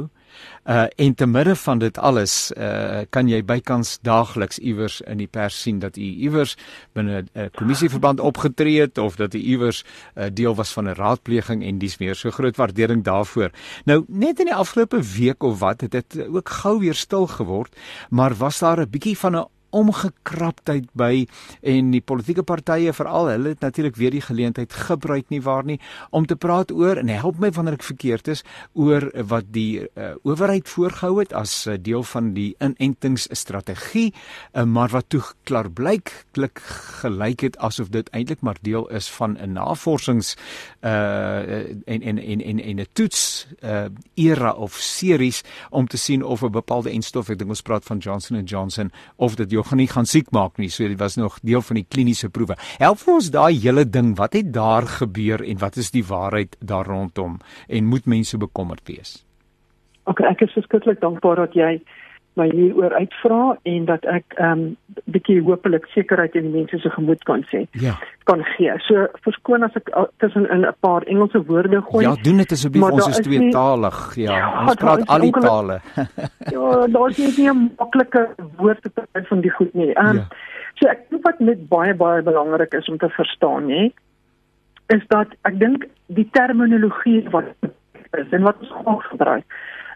[0.65, 5.27] Uh en te midde van dit alles uh kan jy bykans daagliks iewers in die
[5.27, 6.57] pers sien dat u iewers
[6.93, 9.83] binne 'n uh, kommissieverband opgetree het of dat u iewers
[10.15, 13.49] uh, deel was van 'n raadpleging en dis meer so groot waardering daarvoor.
[13.85, 17.75] Nou net in die afgelope week of wat het dit ook gou weer stil geword,
[18.09, 21.25] maar was daar 'n bietjie van 'n omgekraptheid by
[21.61, 25.79] en die politieke partye veral hulle het natuurlik weer die geleentheid gebruik nie waar nie
[26.15, 30.13] om te praat oor en help my wanneer ek verkeerd is oor wat die uh,
[30.23, 36.13] owerheid voorgehou het as uh, deel van die inentingsstrategie uh, maar wat toe klaar blyk
[36.38, 36.61] klik
[37.01, 40.35] gelyk het asof dit eintlik maar deel is van 'n navorsings
[40.81, 46.41] uh, en en en en 'n toets uh, era of series om te sien of
[46.41, 49.82] 'n bepaalde enstof ek dink ons praat van Johnson & Johnson of dit jou gaan
[49.82, 50.69] nie gaan siek maak nie.
[50.69, 52.58] So dit was nog deel van die kliniese proewe.
[52.80, 56.58] Help vir ons daai hele ding, wat het daar gebeur en wat is die waarheid
[56.60, 59.23] daar rondom en moet mense bekommerd wees?
[60.06, 61.80] OK, ek is verskriklik dankbaar dat jy
[62.35, 64.63] my hieroor uitvra en dat ek ehm um,
[65.11, 67.65] bietjie hopelik sekerheid in die mense se gemoed kan sê.
[67.83, 67.95] Ja.
[68.29, 68.73] Kan gee.
[68.87, 69.91] So verskoon as ek
[70.23, 72.03] tussen in 'n paar Engelse woorde gooi.
[72.05, 72.91] Ja, doen dit asseblief.
[72.91, 74.15] Ons is tweetalig.
[74.15, 75.79] Ja, ja, ons praat al die tale.
[76.55, 79.93] ja, daar is nie 'n maklike woord te kry van die goed nie.
[79.93, 80.27] Ehm um, ja.
[80.75, 83.91] so ek dink wat net baie baie belangrik is om te verstaan, hè,
[84.87, 87.45] is dat ek dink die terminologie wat
[88.11, 89.45] is en wat ons gebruik,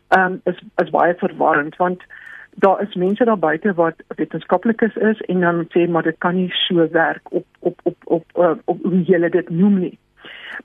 [0.08, 2.02] ehm um, is is baie verwarrend want
[2.56, 6.50] daar is mense daar buite wat wetenskaplikes is en dan sê maar dit kan nie
[6.52, 9.98] so werk op op op op uh, op hoe jy dit noem nie.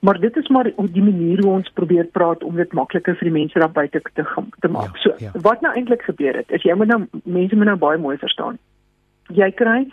[0.00, 3.30] Maar dit is maar op die manier hoe ons probeer praat om dit makliker vir
[3.30, 4.24] die mense daar buite te
[4.60, 4.96] te maak.
[4.96, 5.30] Ja, so, ja.
[5.42, 8.58] wat nou eintlik gebeur het, is jy moet nou mense moet nou baie mooi verstaan.
[9.28, 9.84] Jy kry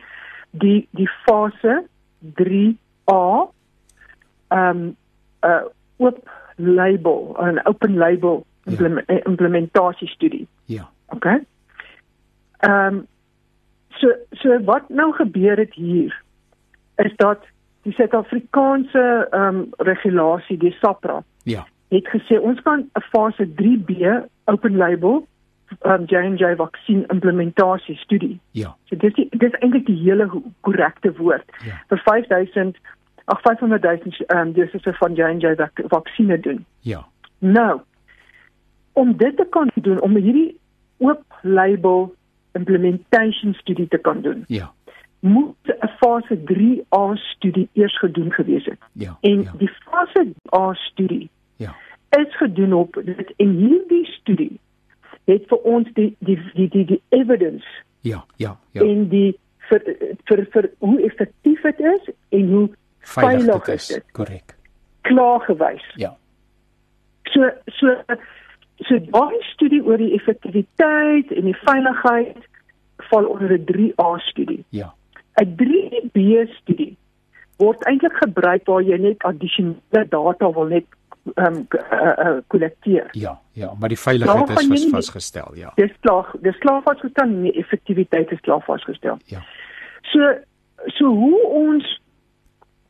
[0.52, 1.84] die die fase
[2.42, 3.22] 3A
[4.48, 4.96] ehm um,
[5.42, 5.64] 'n uh,
[5.98, 9.24] oop label, 'n open label implement, ja.
[9.24, 10.48] implementasiestudie.
[10.66, 10.90] Ja.
[11.08, 11.44] Okay.
[12.62, 13.08] Ehm um,
[14.00, 16.16] so so wat nou gebeur het hier
[16.96, 17.44] is dat
[17.84, 23.92] die Suid-Afrikaanse ehm um, regulasie die SAPRA ja het gesê ons kan 'n fase 3B
[24.46, 25.28] open label
[25.86, 28.40] um, J&J vaksin implementasie studie.
[28.52, 28.76] Ja.
[28.86, 30.30] So dis die, dis eintlik die hele
[30.62, 31.76] korrekte woord ja.
[31.88, 32.78] vir 5000
[33.26, 33.96] ag 500 000
[34.28, 35.56] ehm um, dis is van J&J
[35.88, 36.66] vaksine doen.
[36.80, 37.06] Ja.
[37.40, 37.82] Nou
[38.94, 40.60] om dit te kan doen om hierdie
[40.98, 42.16] oop label
[42.52, 44.44] implementation studie te kan doen.
[44.48, 44.72] Ja.
[45.20, 48.80] Moet 'n fase 3A studie eers gedoen gewees het.
[48.92, 49.18] Ja.
[49.22, 49.54] En ja.
[49.58, 51.76] die fase A studie ja.
[52.10, 54.60] is gedoen op dit en hierdie studie
[55.24, 57.68] het vir ons die die die die, die evidence
[58.02, 58.82] ja, ja, ja.
[58.82, 59.84] En die vir
[60.26, 62.66] vir vir hoe effektief dit is en hoe
[63.00, 63.90] veilig, veilig dit is.
[64.18, 64.56] Korrek.
[65.08, 65.86] Klaar gewys.
[66.02, 66.16] Ja.
[67.34, 67.96] So so
[68.88, 72.38] So daai studie oor die effektiwiteit en die veiligheid
[73.10, 74.64] val onder 'n 3A studie.
[74.70, 74.94] Ja.
[75.42, 76.98] 'n 3B studie
[77.58, 80.86] word eintlik gebruik waar jy net addisionele data wil net
[81.36, 83.04] ehm um, kollekteer.
[83.04, 85.72] Uh, uh, ja, ja, maar die veiligheid is vas, vasgestel, ja.
[85.76, 89.20] Dis klaar, dis klaar vasgestel, die effektiwiteit is klaar vasgestel.
[89.26, 89.44] Ja.
[90.02, 90.34] So
[90.86, 92.02] so hoe ons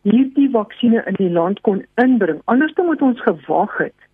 [0.02, 2.40] hierdie vaksines in die land kon inbring.
[2.46, 4.08] Anders dan moet ons gewag het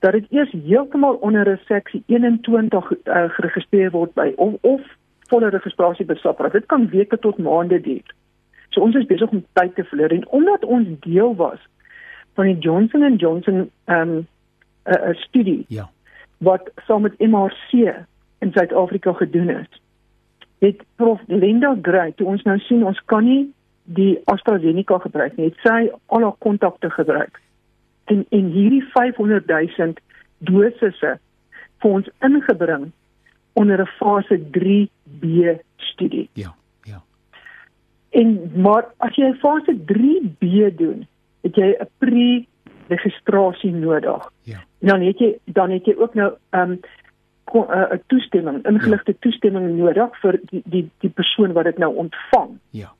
[0.00, 4.80] dat dit eers heeltemal onder 'n seksie 21 uh, geregistreer word by of of
[5.28, 6.48] volle registrasie by SAPRA.
[6.48, 8.14] Dit kan weke tot maande duur.
[8.68, 11.58] So ons is besig om tyd te verloor en omdat ons deel was
[12.34, 14.26] van die Johnson & Johnson ehm um,
[14.84, 15.64] 'n uh, studie.
[15.68, 15.90] Ja.
[16.38, 17.72] Wat saam met MRC
[18.38, 19.80] in Suid-Afrika gedoen is.
[20.58, 23.52] Het prof Linda Gray toe ons nou sien ons kan nie
[23.84, 25.46] die AstraZeneca gebruik nie.
[25.46, 27.40] Het sy al haar kontakte gebruik
[28.10, 29.92] en en hierdie 500 000
[30.50, 31.18] dosisse
[31.80, 32.90] vir ons ingebring
[33.60, 36.28] onder 'n fase 3B studie.
[36.32, 37.02] Ja, ja.
[38.10, 41.06] En maar as jy 'n fase 3B doen,
[41.42, 44.30] het jy 'n pre-registrasie nodig.
[44.42, 44.58] Ja.
[44.78, 46.80] Dan het jy dan het jy ook nou 'n um,
[47.54, 49.16] 'n toestemming, ingeligte ja.
[49.20, 52.58] toestemming nodig vir die die die persoon wat dit nou ontvang.
[52.70, 52.92] Ja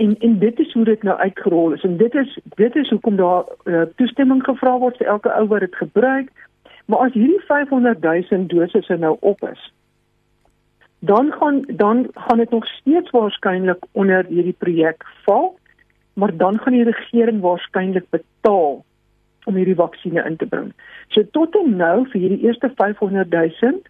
[0.00, 3.16] en en dit is hoe dit nou uitgerol is en dit is dit is hoekom
[3.16, 6.30] daar uh, toestemming gevra word vir elke ou wat dit gebruik
[6.86, 9.72] maar as hierdie 500 000 dosisse nou op is
[11.12, 15.54] dan gaan dan gaan dit nog steeds waarskynlik onder hierdie projek val
[16.20, 18.84] maar dan gaan die regering waarskynlik betaal
[19.44, 20.72] om hierdie vaksines in te bring.
[21.08, 23.80] So tot en nou vir hierdie eerste 500 000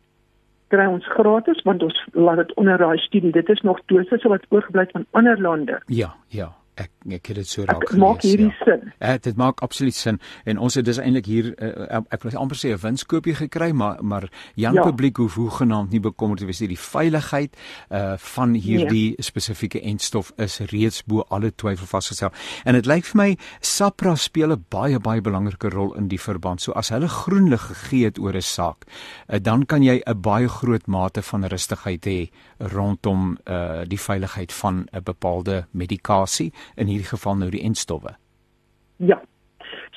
[0.70, 3.32] kry ons gratis want ons laat dit onder daai studie.
[3.34, 5.80] Dit is nog dosisse wat oorgebly het van ander lande.
[5.86, 8.00] Ja, ja ek ek het dit so raak gelees.
[8.02, 8.64] Maak hierdie ja.
[8.64, 8.92] sin?
[8.98, 12.58] Ja, dit maak absoluut sin en ons het dis eintlik hier uh, ek wil amper
[12.60, 14.82] sê 'n winskoopie gekry, maar maar Jan ja.
[14.82, 16.68] publiek hoef hoegenaamd nie bekommerd te wees nie.
[16.68, 17.56] Die veiligheid
[17.90, 19.22] uh van hierdie nee.
[19.22, 22.32] spesifieke entstof is reeds bo alle twyfel vasgestel.
[22.64, 26.60] En dit lyk vir my SAPRA speel 'n baie baie belangrike rol in die verband.
[26.60, 28.84] So as hulle groen lig gegee het oor 'n saak,
[29.28, 34.52] uh, dan kan jy 'n baie groot mate van rustigheid hê rondom uh die veiligheid
[34.52, 38.16] van 'n bepaalde medikasie in hierdie geval nou die entstowwe.
[38.96, 39.20] Ja.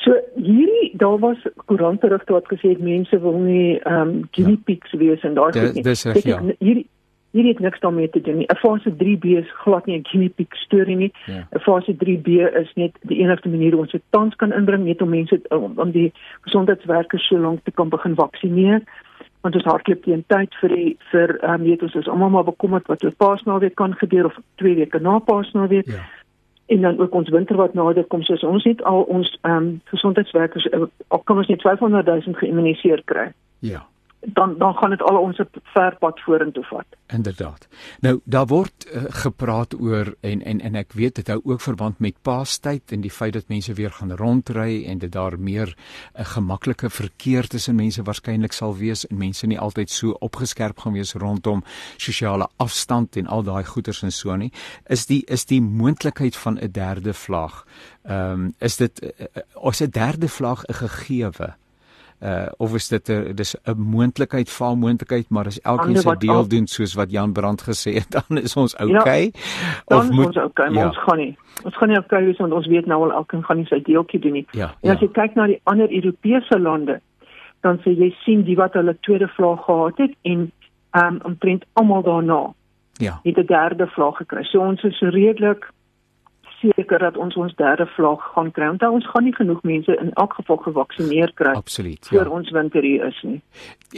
[0.04, 4.64] So hierdie daar was koeranterigte wat gesê het mense wil nie ehm um, guinea ja.
[4.66, 5.84] pigs wees en daai goed nie.
[5.84, 6.42] Dis reg ja.
[6.60, 6.88] Hierdie
[7.34, 8.48] hierdie het niks daarmee te doen nie.
[8.50, 11.12] 'n Fase 3B is glad nie 'n guinea pig storie nie.
[11.28, 11.60] 'n ja.
[11.60, 12.28] Fase 3B
[12.62, 15.92] is net die enigste manier ons dit tans kan inbring net om mense om, om
[15.92, 18.82] die gesondheidswerkers so lank te kan begin vaksineer
[19.42, 22.44] want ons hardloop teen tyd vir die vir ehm um, weet ons is almal maar
[22.44, 25.88] bekommerd wat oor Paasnaweek kan gebeur of 2 weke na Paasnaweek.
[25.88, 26.04] Ja
[26.74, 29.72] en dan ook ons winter wat nader kom soos ons net al ons ehm um,
[29.94, 33.32] gesondheidswerkers al eh, kom ons net 500 000 geïmmuniseer kry.
[33.60, 33.86] Ja
[34.26, 36.86] dan dan gaan dit al ons ver pad vorentoe vat.
[37.08, 37.68] Inderdaad.
[38.00, 42.00] Nou daar word uh, gepraat oor en en en ek weet dit hou ook verband
[42.00, 45.72] met Paastyd en die feit dat mense weer gaan rondry en dit daar meer 'n
[45.72, 50.80] uh, eh, gemaklike verkeer tussen mense waarskynlik sal wees en mense nie altyd so opgeskerp
[50.80, 51.64] gaan wees rondom
[51.98, 54.52] sosiale afstand en al daai goeters en so nie.
[54.88, 57.66] Is die is die moontlikheid van 'n derde vlaag.
[58.04, 61.56] Ehm um, is dit uh, is 'n derde vlaag 'n gegeewe?
[62.24, 66.36] Uh of is dit 'n dis 'n moontlikheid, val moontlikheid, maar as elkeen se deel
[66.36, 66.48] al...
[66.48, 69.32] doen soos wat Jan Brand gesê het, dan is ons okay.
[69.88, 70.88] Ja, of moet ons okay, ja.
[70.88, 71.38] ons gaan nie.
[71.64, 74.20] Ons gaan nie okay wees want ons weet nou al elkeen gaan nie sy deeltjie
[74.20, 74.48] doen nie.
[74.52, 75.06] Ja, en as ja.
[75.06, 77.02] jy kyk na die ander Europese lande,
[77.62, 80.52] dan sê jy sien die wat hulle tweede vlaag gehad het en
[80.92, 82.54] um omtrent almal daarna.
[82.94, 83.20] Ja.
[83.24, 84.44] Het 'n derde vlaag gekry.
[84.44, 85.72] So ons is redelik
[86.64, 88.68] seker dat ons ons derde vlaag gaan kry.
[88.74, 92.26] Want ons gaan nie genoeg mense in elk geval gevaksinereer kry Absoluut, ja.
[92.30, 93.42] ons winter hier is nie.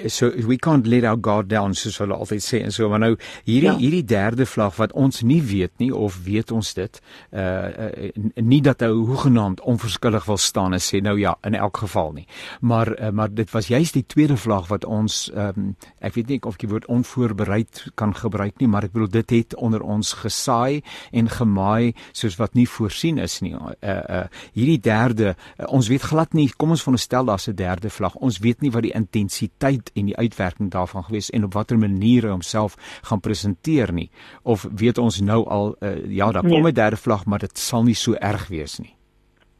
[0.10, 3.13] So we can't let our guard down soos hulle altyd sê en so maar nou
[3.47, 3.78] hierdie ja.
[3.80, 7.01] hierdie derde vlaag wat ons nie weet nie of weet ons dit
[7.32, 11.84] uh, uh nie dat hy hoegenaamd onverskillig wil staan en sê nou ja in elk
[11.86, 12.28] geval nie.
[12.62, 16.39] Maar uh, maar dit was juist die tweede vlaag wat ons um, ek weet nie
[16.43, 20.13] of ek die woord onvoorbereid kan gebruik nie, maar ek bedoel dit het onder ons
[20.21, 23.54] gesaai en gemaai soos wat nie voorsien is nie.
[23.54, 23.70] Uh
[24.10, 28.15] uh hierdie derde uh, ons weet glad nie kom ons veronderstel daar's 'n derde vlag.
[28.15, 32.30] Ons weet nie wat die intensiteit en die uitwerking daarvan gewees en op watter maniere
[32.30, 34.10] homself gaan presenteer nie.
[34.44, 36.72] Of weet ons nou al uh, ja, daar kom 'n nee.
[36.72, 38.96] derde vlag, maar dit sal nie so erg wees nie.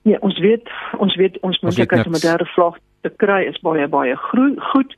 [0.01, 3.88] Nee, ons weet ons weet ons moontlikheid om 'n derde vlag te kry is baie
[3.88, 4.62] baie groot.
[4.71, 4.95] Goed.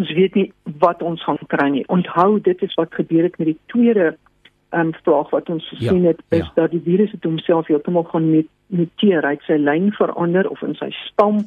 [0.00, 1.84] Ons weet nie wat ons gaan kry nie.
[1.88, 4.16] Onthou dit is wat gebeur het met die tweede
[4.70, 6.50] um, vraag wat ons gesien ja, het is ja.
[6.54, 8.28] dat die virus het homself heeltemal gaan
[8.66, 9.24] muteer.
[9.24, 11.44] Hy het sy lyn verander of in sy stam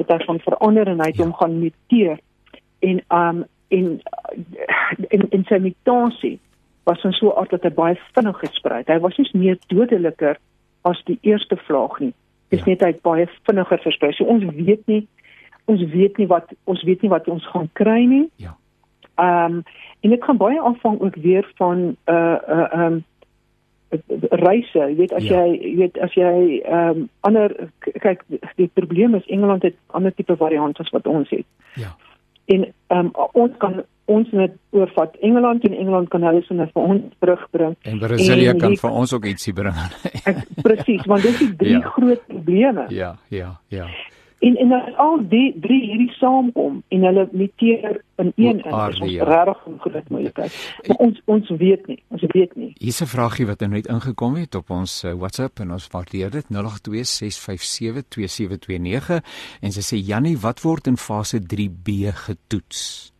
[0.00, 1.26] het hy van verander en hy het ja.
[1.26, 2.18] hom gaan muteer.
[2.84, 3.86] En um en
[5.08, 6.38] in in sy mutasie
[6.84, 8.92] was ons so aard dat hy baie vinnig gesprei het.
[8.92, 10.38] Hy was nie meer dodeliker
[10.84, 12.12] as die eerste vlaag nie.
[12.52, 12.74] Dis ja.
[12.74, 14.12] net hy baie vinniger versprei.
[14.12, 15.04] So ons weet nie
[15.70, 18.26] ons weet nie wat ons weet nie wat ons gaan kry nie.
[18.42, 18.52] Ja.
[19.14, 19.62] Ehm um,
[20.00, 23.04] en dit gaan baie afhang ook weer van uh, uh ehm um,
[24.30, 25.44] reise, jy weet as ja.
[25.44, 27.54] jy jy weet as jy ehm um, ander
[28.02, 28.24] kyk
[28.56, 31.46] die probleem is Engeland het ander tipe variante as wat ons het.
[31.74, 31.94] Ja.
[32.44, 36.82] En ehm um, ons kan ons net oorvat Engeland en Engeland kan hulle sinne vir
[36.82, 37.76] ons terugbring.
[37.88, 39.78] En Brasilia en kan vir ons ook ietsie bring.
[40.66, 41.94] Presies, want dis die drie ja.
[41.94, 42.84] groot probleme.
[42.92, 43.88] Ja, ja, ja.
[44.38, 49.00] En en as al die drie hierdie saamkom en hulle meteer in een in, is
[49.00, 49.24] ons ja.
[49.24, 50.52] regtig 'n groot moeilikheid.
[50.86, 52.72] Maar ons ons weet nie, ons weet nie.
[52.78, 56.30] Hier's 'n vraagie wat nou net ingekom het op ons uh, WhatsApp en ons waardeer
[56.30, 56.50] dit 0826572729
[59.60, 63.12] en sy sê Jannie, wat word in fase 3B getoets?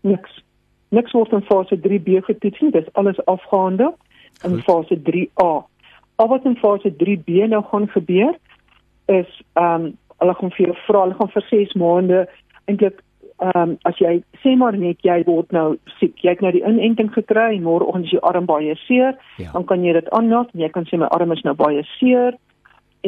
[0.00, 0.42] Niks.
[0.88, 3.96] Niks word in fase 3B getoets nie, dis alles afgehandel
[4.42, 4.62] in Goed.
[4.64, 5.64] fase 3A.
[6.14, 8.38] Al wat in fase 3B nou gaan gebeur
[9.10, 12.18] is ehm um, hulle gaan vir jou vra, hulle gaan vir 6 maande
[12.68, 12.98] eintlik
[13.40, 15.66] ehm um, as jy sê maar net jy word nou
[15.98, 19.52] siek, jy het nou die inenting gekry en môreoggend is jou arm baie seer, ja.
[19.54, 22.36] dan kan jy dit aanmeld en jy kan sê my arm is nou baie seer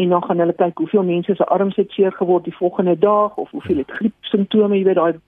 [0.00, 3.36] en dan gaan hulle kyk hoeveel mense se arms het seer geword die volgende dag
[3.36, 3.84] of hoeveel ja.
[3.84, 5.20] het griep simptome, jy weet daai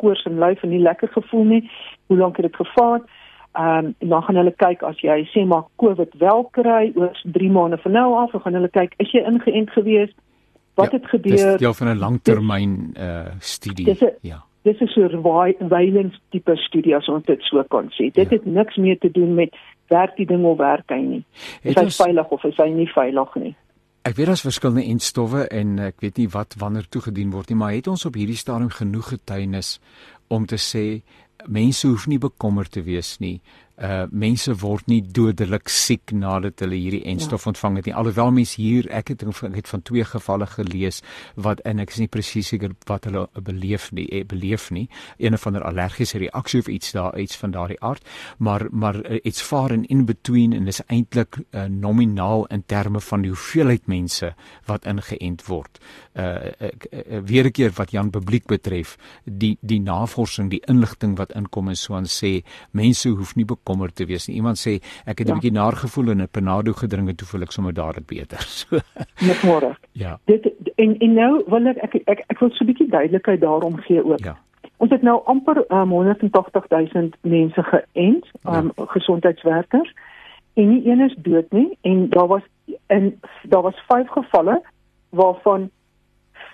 [0.00, 1.62] koors en lyf en nie lekker gevoel nie.
[2.08, 3.00] Hoe lank het dit gevaar?
[3.52, 7.50] Ehm um, dan gaan hulle kyk as jy sê maar COVID wel kry oor 3
[7.50, 10.14] maande van nou af, dan gaan hulle kyk is jy ingeënt gewees?
[10.80, 11.36] wat ja, het gebeur?
[11.36, 13.84] Dis deel van 'n langtermyn uh studie.
[13.84, 14.44] Dis a, ja.
[14.62, 18.10] Dis is 'n surveillance tipe studie as ons dit so kan sê.
[18.12, 18.36] Dit ja.
[18.36, 21.24] het niks meer te doen met werk die ding of werk hy nie.
[21.62, 23.56] Is hy ons, veilig of is hy nie veilig nie?
[24.02, 27.72] Ek weet daar's verskillende enstowwe en ek weet nie wat wanneer toegedien word nie, maar
[27.72, 29.80] het ons op hierdie stadium genoeg getuienis
[30.28, 31.02] om te sê
[31.46, 33.40] mense hoef nie bekommerd te wees nie
[33.80, 37.52] uh mense word nie dodelik siek nadat hulle hierdie enstof ja.
[37.54, 37.94] ontvang het nie.
[37.96, 41.00] Alhoewel mense hier ek het het van twee gevalle gelees
[41.34, 44.88] wat en ek is nie presies seker wat hulle beleef nie, eh, beleef nie.
[45.16, 48.04] Een van 'n allergiese reaksie of iets daar iets van daardie aard,
[48.38, 53.00] maar maar uh, it's far and in between en is eintlik uh, nominaal in terme
[53.00, 54.34] van die hoeveelheid mense
[54.66, 55.80] wat ingeënt word.
[56.10, 61.16] Uh, uh, uh weer 'n keer wat Jan publiek betref, die die navorsing, die inligting
[61.16, 62.42] wat inkom en so aan sê
[62.72, 64.36] mense hoef nie bekommerd te wees nie.
[64.36, 65.34] Iemand sê ek het 'n ja.
[65.34, 68.38] bietjie naar gevoel en 'n panado gedrink en toe voel ek sommer dadelik beter.
[68.60, 68.78] So.
[69.26, 69.76] Met môre.
[69.92, 70.18] Ja.
[70.24, 73.76] Dit en en nou wil ek ek ek, ek wil so 'n bietjie duidelikheid daarom
[73.76, 74.24] gee ook.
[74.24, 74.36] Ja.
[74.76, 78.84] Ons het nou amper um, 180 000 mense geënt, um, ja.
[78.86, 79.92] gesondheidswerkers
[80.54, 82.42] en nie een is dood nie en daar was
[82.86, 84.62] en daar was 5 gevalle
[85.08, 85.70] waarvan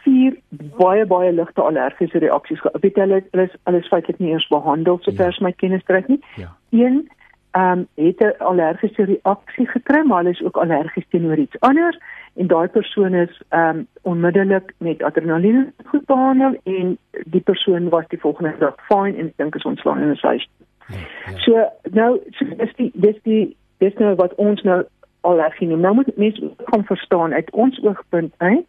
[0.05, 0.37] vier
[0.79, 2.63] baie baie ligte allergiese reaksies.
[2.81, 5.45] Weet hulle hulle is hulle is feitelik nie eers behandel sover ja.
[5.47, 6.21] my kennis trek nie.
[6.37, 6.53] Ja.
[6.71, 7.07] Een
[7.57, 11.99] ehm um, het 'n allergiese reaksie gekry, maar hulle is ook allergies teenoor iets anders
[12.35, 18.09] en daai persoon is ehm um, onmiddellik met adrenalien goed behandel en die persoon was
[18.09, 20.49] die volgende dag fine en dink is ontslaan in 'n huis.
[20.87, 20.97] Ja,
[21.27, 21.39] ja.
[21.39, 24.85] So nou so dis die dis die dis nou wat ons nou
[25.21, 25.81] allergie noem.
[25.81, 28.67] Nou moet mense kan verstaan uit ons oogpunt uit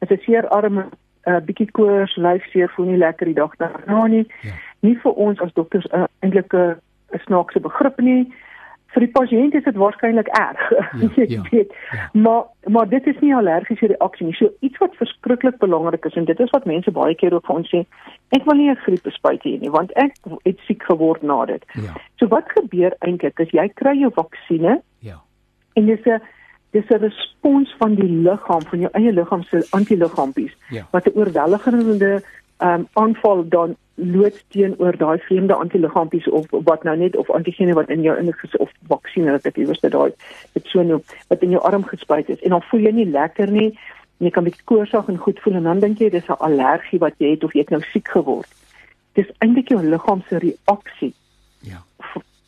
[0.00, 0.90] as 'n seer arm 'n
[1.28, 4.26] uh, bietjie koors, lyfseer, voel nie lekker die dag daarna nie.
[4.42, 4.56] Ja.
[4.80, 6.76] Nie vir ons as dokters uh, eintlik 'n
[7.12, 8.32] uh, snaakse begrip nie.
[8.88, 10.62] Vir die pasiënt is dit waarskynlik erg.
[10.70, 11.64] Ja, ja, ja.
[12.12, 14.34] Maar maar dit is nie allergiese reaksie nie.
[14.34, 17.56] So iets wat verskriklik belangrik is en dit is wat mense baie keer ook vir
[17.56, 17.84] ons sê,
[18.36, 21.64] ek wil nie 'n griepespuit hê nie want ek het siek geword na dit.
[21.74, 21.92] Ja.
[22.16, 24.80] So wat gebeur eintlik as jy kry jou vaksinne?
[25.00, 25.20] Ja.
[25.74, 26.20] En dis 'n
[26.78, 30.86] dis 'n respons van die liggaam van jou eie liggaam se antiliggaampies ja.
[30.90, 32.22] wat 'n oorweldigende
[32.58, 37.88] um, aanval dan loods teenoor daai vreemde antiliggaampies of wat nou net of antigene wat
[37.88, 40.12] in jou in of vaksines wat ek iewers dit daai
[40.52, 43.50] dit so noem wat in jou arm gespuit is en dan voel jy nie lekker
[43.50, 43.70] nie
[44.18, 47.14] jy kan bietjie koorsig en goed voel en dan dink jy dis 'n allergie wat
[47.18, 48.50] jy het of jy het nou siek geword
[49.14, 51.14] dis eintlik jou liggaam se reaksie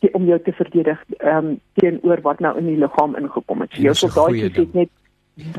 [0.01, 3.77] die, om jou te verdedig ehm um, teenoor wat nou in die liggaam ingekom het.
[3.77, 4.89] So jou soldaatjies het net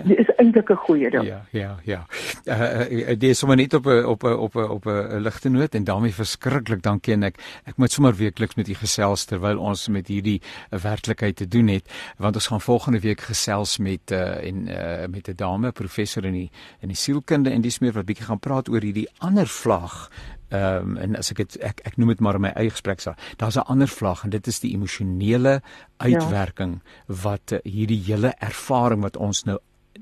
[0.05, 1.27] Dit is eintlik 'n goeie ding.
[1.27, 2.07] Ja, ja, ja.
[2.45, 5.75] Uh, dit is sommer net op 'n op 'n op 'n op 'n ligte noot
[5.75, 9.89] en daarmee verskriklik dankie en ek ek moet sommer weekliks met u gesels terwyl ons
[9.89, 14.69] met hierdie werklikheid te doen het want ons gaan volgende week gesels met uh, en
[14.69, 16.51] uh, met 'n dame professor in die
[16.81, 20.11] in die sielkunde en dis meer wat bietjie gaan praat oor hierdie ander vlaag
[20.53, 23.01] Ehm um, en as ek het, ek ek noem dit maar in my eie gesprek
[23.01, 23.15] sa.
[23.41, 25.63] Daar's 'n ander vlak en dit is die emosionele
[25.97, 27.15] uitwerking ja.
[27.23, 29.59] wat uh, hierdie hele ervaring wat ons nou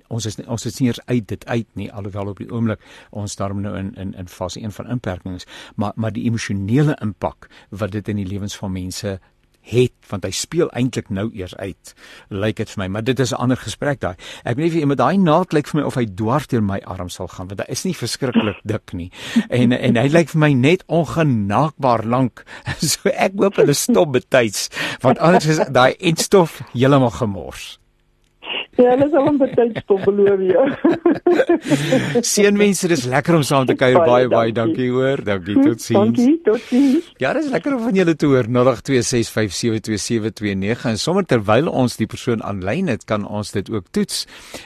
[0.08, 3.36] ons is ons is nie eers uit dit uit nie alhoewel op die oomblik ons
[3.36, 7.92] daarom nou in in in fase 1 van inperkings maar maar die emosionele impak wat
[7.92, 9.20] dit in die lewens van mense
[9.62, 11.94] het want hy speel eintlik nou eers uit
[12.28, 12.88] lyk dit vir my.
[12.88, 14.16] Maar dit is 'n ander gesprek daai.
[14.44, 17.08] Ek weet nie met daai naald lyk vir my of hy dwars deur my arm
[17.08, 19.10] sal gaan want hy is nie verskriklik dik nie.
[19.48, 22.44] En en hy lyk vir my net ongenaakbaar lank.
[22.90, 24.68] So ek hoop hulle stop betyds
[25.00, 27.80] want anders is daai eindstof heeltemal gemors
[28.80, 30.62] Ja, hulle sal hom betyds stop beloof ja.
[32.32, 34.00] Seënwense, dis lekker om saam te kuier.
[34.08, 35.20] Baie baie dankie hoor.
[35.26, 36.16] Dankie tot sins.
[36.16, 37.04] Dankie, totsiens.
[37.20, 38.46] Ja, dis lekker om van julle te hoor.
[38.48, 38.52] 0826572729
[40.92, 44.16] en sommer terwyl ons die persoon aanlyn het, kan ons dit ook toets.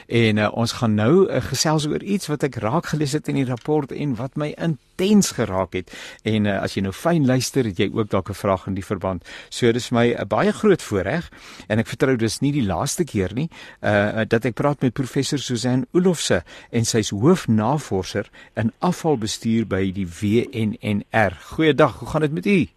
[0.07, 3.37] En uh, ons gaan nou uh, gesels oor iets wat ek raak gelees het in
[3.41, 4.49] die rapport en wat my
[4.95, 5.91] intens geraak het.
[6.23, 8.85] En uh, as jy nou fyn luister, het jy ook dalk 'n vraag in die
[8.85, 9.23] verband.
[9.49, 11.29] So dis my 'n uh, baie groot voorreg
[11.67, 13.49] en ek vertrou dis nie die laaste keer nie.
[13.81, 20.07] Uh, dat ek praat met professor Susan Olofse en sy's hoofnavorser in afvalbestuur by die
[20.07, 21.37] WNNR.
[21.55, 22.74] Goeiedag, hoe gaan dit met u?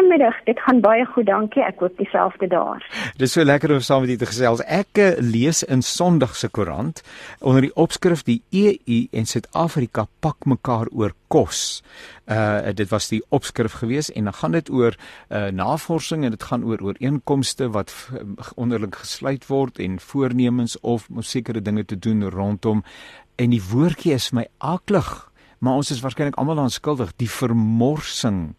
[0.00, 1.60] Goeiemiddag, dit gaan baie goed, dankie.
[1.60, 2.80] Ek hoop dieselfde daar.
[3.18, 4.62] Dit is so lekker om saam met u te gesels.
[4.64, 7.02] Ek uh, lees in Sondag se koerant
[7.44, 11.82] onder die opskrif die EU en Suid-Afrika pak mekaar oor kos.
[12.24, 14.96] Uh dit was die opskrif gewees en dan gaan dit oor
[15.28, 17.92] uh navorsing en dit gaan oor ooreenkomste wat
[18.56, 22.80] onderling gesluit word en voornemens of sekere dinge te doen rondom
[23.36, 25.12] en die woordjie is my aklig,
[25.58, 28.54] maar ons is waarskynlik almal aan skuldig die vermorsing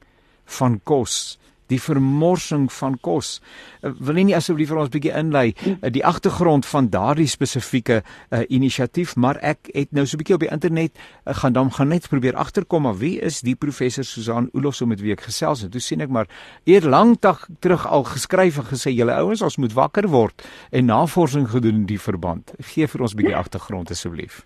[0.60, 1.38] van kos
[1.72, 3.40] die vermorsing van kos.
[3.82, 8.02] Uh, wil nie asseblief vir ons 'n bietjie inlei uh, die agtergrond van daardie spesifieke
[8.02, 11.72] uh, inisiatief, maar ek het nou so 'n bietjie op die internet uh, gaan dan
[11.72, 15.22] gaan net probeer agterkom maar wie is die professor Susan Olofs om met wie ek
[15.22, 15.72] gesels het.
[15.72, 16.28] Toe sien ek maar
[16.66, 20.42] eer lankdag terug al geskryf en gesê julle ouens ons moet wakker word
[20.72, 22.52] en navorsing gedoen in die verband.
[22.60, 24.46] Gee vir ons 'n bietjie agtergrond asseblief.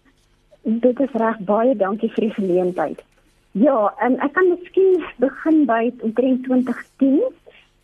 [0.64, 3.04] Dit is reg baie dankie vir die geleentheid.
[3.56, 7.22] Ja, en ek kan miskien begin by omtrent 2010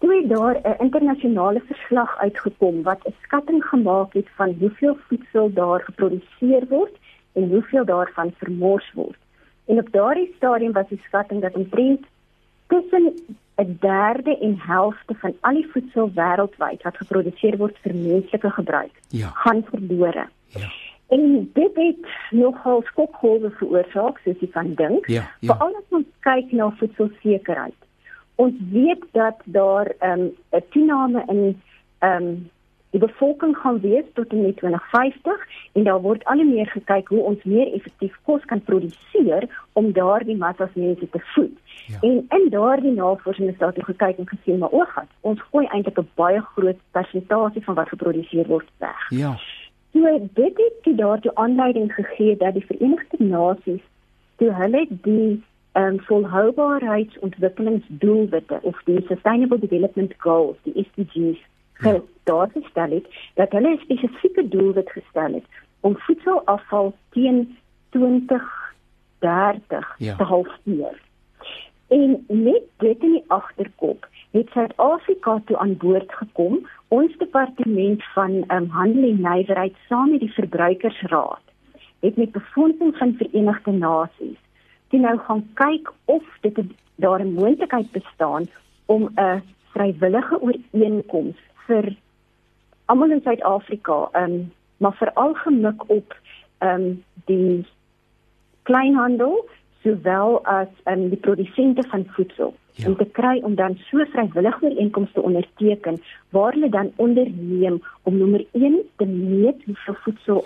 [0.04, 5.82] toe daar 'n internasionale verslag uitgekom wat 'n skatting gemaak het van hoeveel voedsel daar
[5.82, 6.96] geproduseer word
[7.34, 9.22] en hoeveel daarvan vermors word.
[9.66, 12.06] En op daardie stadium was die skatting dat omtrent
[12.68, 13.14] tussen
[13.56, 18.96] 'n derde en helfte van al die voedsel wêreldwyd wat geproduseer word vir menslike gebruik,
[19.08, 19.28] ja.
[19.34, 20.28] gaan verlore.
[20.48, 20.68] Ja.
[21.12, 25.08] En dit het nogal skokgolwe veroorsaak, soos jy kan dink.
[25.12, 25.54] Ja, ja.
[25.54, 27.76] Veral as ons kyk na voedselsekerheid.
[28.40, 31.62] Ons weet dat daar ehm, 'n um, toename in
[32.00, 32.50] ehm um,
[32.92, 37.44] die bevolking gaan wees tot in 2050 en daar word al meer gekyk hoe ons
[37.44, 41.56] meer effektief kos kan produseer om daardie massas mense te voed.
[41.88, 41.98] Ja.
[42.02, 45.66] En in daardie navorsing is daar toe gekyk en gesien maar ook gaan ons gooi
[45.68, 49.10] eintlik 'n baie groot persentasie van wat geproduseer word weg.
[49.10, 49.36] Ja.
[49.94, 53.82] So dit het toe daartoe aanleiding gegee dat die Verenigde Nasies
[54.36, 61.40] toe hulle die ehm um, volhoubaarheidsontwikkelingsdoelwitte of die Sustainable Development Goals, die SDGs
[61.80, 62.02] ja.
[62.24, 65.46] daar gestel het dat hulle 'n spesifieke doelwit gestel het
[65.80, 67.58] om voedselafval teen
[67.90, 70.16] 2030 ja.
[70.16, 71.02] te halveer.
[71.88, 78.44] En met dit in die agterkop het Suid-Afrika toe aan boord gekom, ons departement van
[78.48, 81.42] um, handel en nywerheid saam met die verbruikersraad
[82.02, 84.40] het met befondsing van Verenigde Nasies
[84.88, 86.58] toe nou gaan kyk of dit
[86.96, 88.48] daar 'n moontlikheid bestaan
[88.86, 91.96] om 'n vrywillige ooreenkoms vir
[92.86, 96.18] almal in Suid-Afrika, um, maar veral gemik op
[96.58, 97.66] ehm um, die
[98.64, 99.50] kleinhandel
[99.84, 102.88] sowel as ehm um, die produsente van voedsel ja.
[102.88, 108.46] om te kry om dan so vrywillige ooreenkomste onderteken waar hulle dan onderneem om nommer
[108.52, 110.46] 1 te meet hoeveel voedsel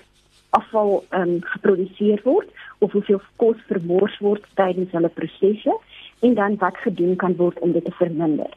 [0.50, 5.78] afval ehm um, geproduseer word of hoeveel kos vermors word tydens hulle prosesse
[6.20, 8.52] en dan wat gedoen kan word om dit te verminder.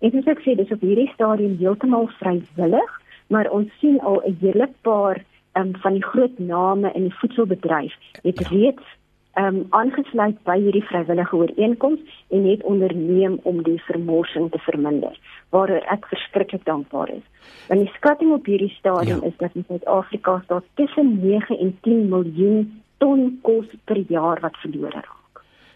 [0.00, 2.92] En soos ek sê, dis op hierdie stadium heeltemal vrywillig,
[3.28, 5.24] maar ons sien al 'n hele paar
[5.58, 8.48] um, van die groot name in die voedselbedryf het ja.
[8.48, 8.99] reeds ehm
[9.38, 15.16] um, aangesluit by hierdie vrywillige ooreenkoms en het onderneem om die vermorsing te verminder
[15.54, 17.24] waaroor ek verskriklik dankbaar is.
[17.68, 19.30] Want die skatting op hierdie stadium ja.
[19.30, 24.56] is dat in Suid-Afrika daar tussen 9 en 10 miljoen ton kos per jaar wat
[24.62, 25.16] verlore raak.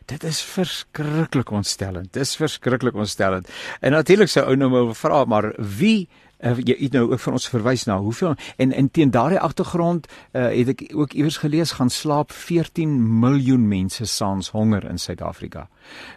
[0.04, 2.12] Dit is verskriklik ontstellend.
[2.12, 3.48] Dis verskriklik ontstellend.
[3.80, 6.08] En natuurlik sou ou nou maar vra, maar wie
[6.44, 10.06] uh, jy het nou ook vir ons verwys na hoeveel en en teen daardie agtergrond
[10.08, 15.68] uh, het ek ook iewers gelees gaan slaap 14 miljoen mense saans honger in Suid-Afrika.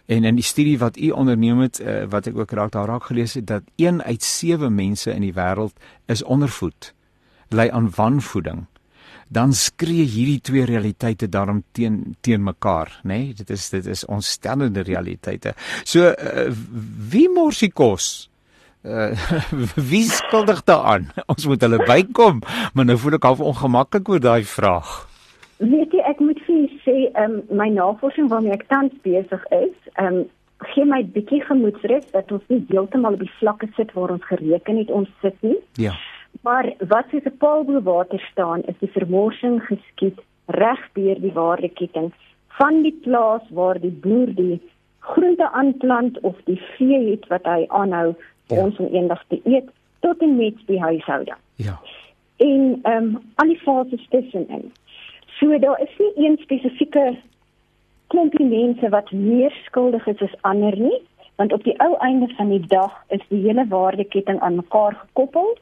[0.06, 3.10] En in die studie wat u onderneem het uh, wat ek ook raak daar raak
[3.10, 5.76] gelees het dat 1 uit 7 mense in die wêreld
[6.06, 6.92] is ondervoed.
[7.48, 8.66] Ly aan wanvoeding
[9.28, 13.08] dan skree hierdie twee realiteite daarom teen teen mekaar, nê?
[13.08, 13.34] Nee?
[13.36, 15.54] Dit is dit is ontstellende realiteite.
[15.84, 16.48] So uh,
[17.10, 18.28] wie mors die kos?
[18.88, 19.12] Uh,
[19.90, 21.10] wie skuldig daaraan?
[21.26, 22.40] Ons moet hulle bykom,
[22.72, 24.92] maar nou voel ek half ongemaklik oor daai vraag.
[25.60, 29.74] Weet jy, ek moet vir sê, ehm um, my navorsing waarmee ek tans besig is,
[29.96, 30.26] ehm um,
[30.72, 34.80] gee my bietjie gemoedsrus dat ons nie heeltemal op die vlakke sit waar ons gereken
[34.80, 35.58] het ons sit nie.
[35.78, 35.92] Ja.
[36.42, 41.32] Maar wat soos 'n paal bo water staan, is die vermorsing geskied reg deur die
[41.32, 42.12] waardeketting
[42.58, 44.60] van die plaas waar die boer die
[44.98, 48.14] groente aanplant of die vee het wat hy aanhou
[48.48, 48.64] ja.
[48.64, 49.70] ons om eendag te eet
[50.00, 51.36] tot en met die huishouding.
[51.56, 51.80] Ja.
[52.36, 54.72] En ehm um, al die fases tussenin.
[55.38, 57.16] So daar is nie een spesifieke
[58.06, 61.00] klompie mense wat meer skuldig is as ander nie,
[61.36, 65.58] want op die ou einde van die dag is die hele waardeketting aan mekaar gekoppel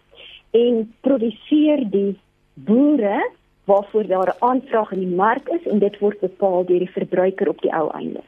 [0.51, 2.19] en produseer die
[2.55, 3.19] boere
[3.65, 7.49] waarvoor daar 'n aanvraag in die mark is en dit word bepaal deur die verbruiker
[7.49, 8.21] op die ou einde.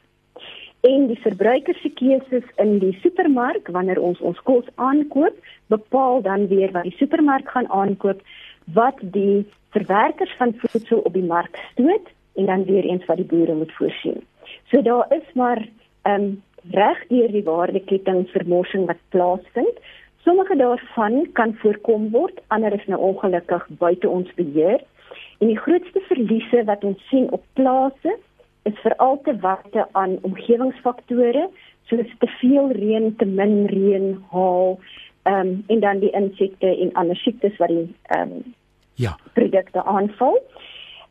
[0.87, 5.35] En die verbruiker se keuses in die supermark wanneer ons ons kos aankoop,
[5.67, 8.21] bepaal dan weer wat die supermark gaan aankoop,
[8.73, 9.43] wat die
[9.75, 13.73] verwerkers van voedsel op die mark stoot en dan weer eens wat die boere moet
[13.75, 14.21] voorsien.
[14.71, 15.67] So daar is maar
[16.07, 19.75] ehm um, reg deur die waardeketting vermorsing wat plaasvind.
[20.23, 24.83] Sommige daarvan kan voorkom word, ander is nou ongelukkig buite ons beheer.
[25.39, 28.17] En die grootste verliese wat ons sien op plase
[28.69, 31.49] is veral te wyte aan omgewingsfaktore
[31.89, 34.77] soos te veel reën, te min reën, haal,
[35.29, 38.53] ehm um, en dan die insekte en ander siektes wat die ehm um,
[38.95, 40.37] ja, produkte aanval.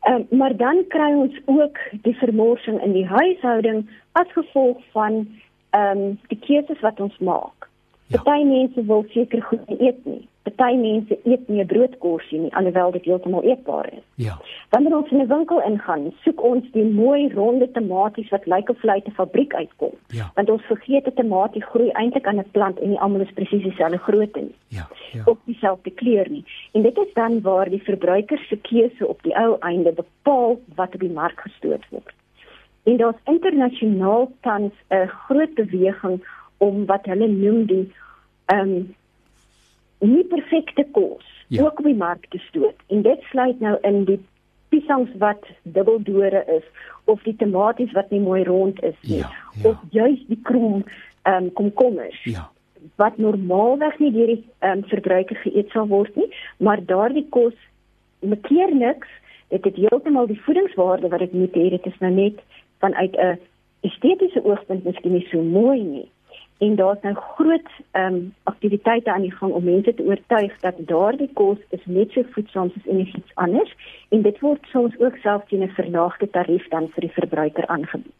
[0.07, 5.25] Ehm um, maar dan kry ons ook die vermorsing in die huishouding as gevolg van
[5.69, 7.68] ehm um, die keuses wat ons maak.
[8.09, 8.21] Ja.
[8.21, 10.27] Party mense wil seker goed eet nie.
[10.57, 14.05] Party mense eet nie 'n broodkorsie nie alhoewel dit heeltemal eetbaar is.
[14.15, 14.37] Ja.
[14.69, 18.85] Wanneer ons in 'n winkel ingaan, soek ons die mooi ronde tomaties wat lyk of
[18.85, 19.93] uit 'n fabriek uitkom.
[20.07, 20.31] Ja.
[20.33, 23.63] Want ons vergeet 'n tamatie groei eintlik aan 'n plant en nie almal is presies
[23.63, 24.55] dieselfde grootte nie.
[24.67, 24.87] Ja.
[25.11, 25.21] Ja.
[25.25, 26.45] Of dieselfde kleur nie.
[26.71, 30.93] En dit is dan waar die verbruiker se keuse op die ou einde bepaal wat
[30.93, 32.13] op die mark gestoot word.
[32.83, 36.23] En daar's internasionaal tans 'n groot beweging
[36.59, 37.85] om wat hulle noem die
[38.53, 38.95] ehm um,
[39.99, 41.63] nie perfekte kos ja.
[41.63, 42.75] ook op die mark te stoot.
[42.87, 44.19] En dit sluit nou in die
[44.69, 46.63] piesangs wat dubbeldore is
[47.03, 49.31] of die tomaties wat nie mooi rond is nie ja,
[49.61, 49.69] ja.
[49.69, 50.83] of juis die krom
[51.21, 52.23] ehm um, komkommers.
[52.23, 52.49] Ja.
[52.95, 56.29] wat normaalweg nie deur die um, verbruiker geëet sal word nie,
[56.63, 57.55] maar daardie kos
[58.19, 59.07] mekeer niks.
[59.51, 61.65] Dit het heeltemal die voedingswaarde wat dit moet hê.
[61.75, 62.39] Dit is nou net
[62.79, 63.39] vanuit 'n
[63.81, 66.07] estetiese oogpunt miskien nie so mooi nie
[66.59, 70.75] en daar's nou groot ehm um, aktiwiteite aan die gang om mense te oortuig dat
[70.91, 73.75] daardie kos is net so voedsaam soos enigiets anders
[74.09, 78.15] en dit word soms ook selfs teen 'n verlaagde tarief dan vir die verbruiker aangebied.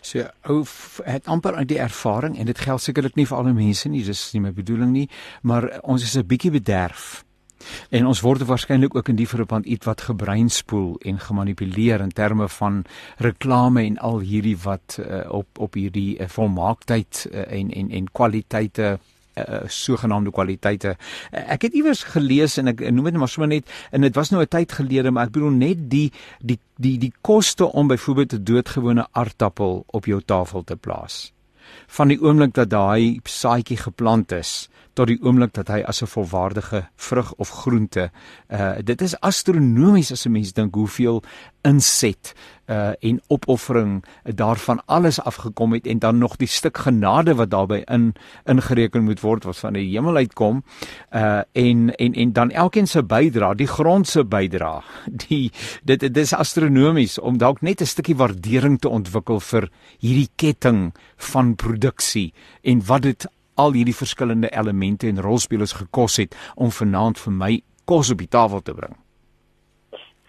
[0.00, 0.64] So ou
[1.04, 4.42] het amper die ervaring en dit geld sekerlik nie vir alle mense nie, dis nie
[4.42, 5.08] my bedoeling nie,
[5.42, 7.24] maar ons is 'n bietjie bederf
[7.90, 12.48] En ons word waarskynlik ook in die verband iets wat gebreinspoel en gemanipuleer in terme
[12.48, 12.84] van
[13.16, 18.10] reklame en al hierdie wat uh, op op hierdie uh, volmaaktheid uh, en en en
[18.12, 18.98] kwaliteite
[19.34, 20.96] uh, sogenaamde kwaliteite.
[21.32, 24.30] Uh, ek het iewers gelees en ek noem dit maar sommer net en dit was
[24.30, 28.32] nou 'n tyd gelede maar ek bedoel net die die die die koste om byvoorbeeld
[28.32, 31.32] 'n doodgewone aardappel op jou tafel te plaas.
[31.86, 36.06] Van die oomblik dat daai saadjie geplant is, tot die oomblik dat hy as 'n
[36.06, 38.10] volwaardige vrug of groente
[38.50, 41.22] uh dit is astronomies as 'n mens dink hoeveel
[41.62, 42.34] inset
[42.66, 47.82] uh en opoffering daarvan alles afgekom het en dan nog die stuk genade wat daarbey
[47.86, 48.14] in
[48.44, 50.64] ingereken moet word wat van die hemel uitkom
[51.12, 54.82] uh en en en dan elkeen se bydra die grond se bydra
[55.28, 60.30] die dit dit is astronomies om dalk net 'n stukkie waardering te ontwikkel vir hierdie
[60.36, 62.32] ketting van produksie
[62.62, 67.52] en wat dit al hierdie verskillende elemente en rolspelers gekos het om vanaand vir my
[67.84, 68.94] kos op die tafel te bring.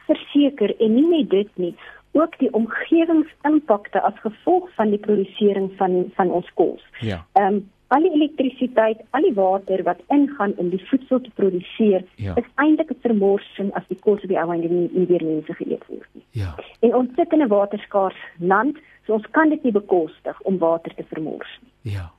[0.05, 1.76] Verseker en nie net dit nie,
[2.15, 6.84] ook die omgewingsimpakte as gevolg van die produsering van van ons kos.
[6.99, 7.26] Ja.
[7.34, 7.63] Ehm um,
[7.93, 12.34] al die elektrisiteit, al die water wat ingaan om die voedsel te produseer, ja.
[12.36, 15.53] is eintlik 'n vermorsing as die kos op die ou einde nie, nie deur mense
[15.53, 16.26] geëet word nie.
[16.32, 16.55] Ja.
[16.80, 20.95] En ons sit in 'n waterskaars land, so ons kan dit nie bekostig om water
[20.95, 21.93] te vermors nie.
[21.93, 22.14] Ja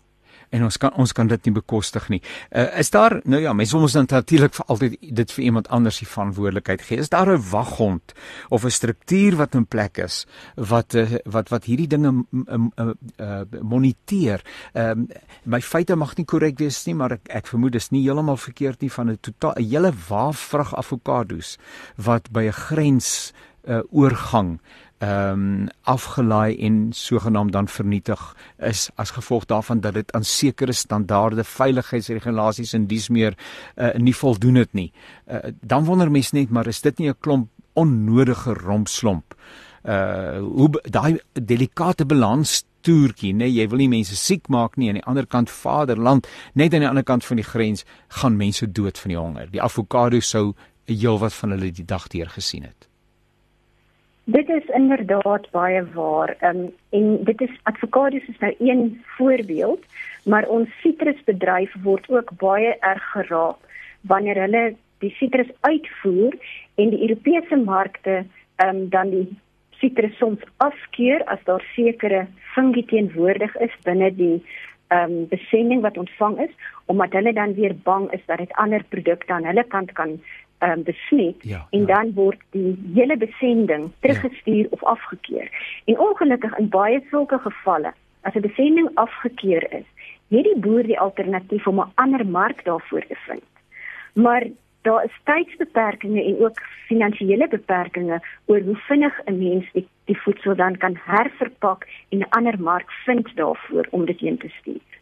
[0.56, 2.20] en ons kan ons kan dit nie bekostig nie.
[2.50, 6.00] Uh, is daar nou ja, mense moet dan natuurlik vir altyd dit vir iemand anders
[6.02, 7.00] die verantwoordelikheid gee.
[7.02, 8.14] Is daar 'n waghond
[8.48, 12.90] of 'n struktuur wat in plek is wat uh, wat wat hierdie dinge uh,
[13.20, 14.42] uh, moniteer?
[14.72, 18.02] Ehm uh, my feite mag nie korrek wees nie, maar ek ek vermoed dis nie
[18.02, 21.58] heeltemal verkeerd nie van 'n totaal 'n hele waafvrug avokado's
[21.96, 23.32] wat by 'n grens
[23.66, 24.60] uh, oorgang
[24.98, 30.72] ehm um, afgelaai en sogenaamd dan vernietig is as gevolg daarvan dat dit aan sekere
[30.72, 33.36] standaarde veiligheidsregulasies en dies meer
[33.76, 34.92] uh, nie voldoen het nie.
[35.28, 39.34] Uh, dan wonder mense net maar is dit nie 'n klomp onnodige rompslomp?
[39.84, 45.00] Uh hoe daai delikate balans toertjie, nee, jy wil nie mense siek maak nie aan
[45.00, 48.98] die ander kant vaderland, net aan die ander kant van die grens gaan mense dood
[48.98, 49.50] van die honger.
[49.50, 50.54] Die avokado sou
[50.86, 52.88] heelwat van hulle die dag deur gesien het.
[54.28, 56.36] Dit is inderdaad baie waar.
[56.38, 59.84] Ehm um, en dit is avokados is nou een voorbeeld,
[60.24, 63.56] maar ons sitrusbedryf word ook baie erg geraak
[64.00, 66.34] wanneer hulle die sitrus uitvoer
[66.74, 68.24] en die Europese markte
[68.56, 69.28] ehm um, dan die
[69.70, 74.42] sitrus soms afkeur as daar sekere fungi teenwoordig is binne die
[74.88, 76.54] ehm um, besending wat ontvang is,
[76.84, 80.18] omdat hulle dan weer bang is dat dit ander produkte aan hulle kant kan
[80.66, 81.86] um, besmet ja, en ja.
[81.86, 84.70] dan word die hele besending teruggestuur ja.
[84.70, 85.50] of afgekeur.
[85.84, 89.88] En ongelukkig in baie sulke gevalle, as 'n besending afgekeur is,
[90.28, 93.44] het die boer die alternatief om 'n ander mark daarvoor te vind.
[94.12, 94.46] Maar
[94.82, 100.56] daar is tydsbeperkings en ook finansiële beperkings oor hoe vinnig 'n mens die, die voedsel
[100.56, 104.95] dan kan herverpak en 'n ander mark vind daarvoor om dit heen te stuur.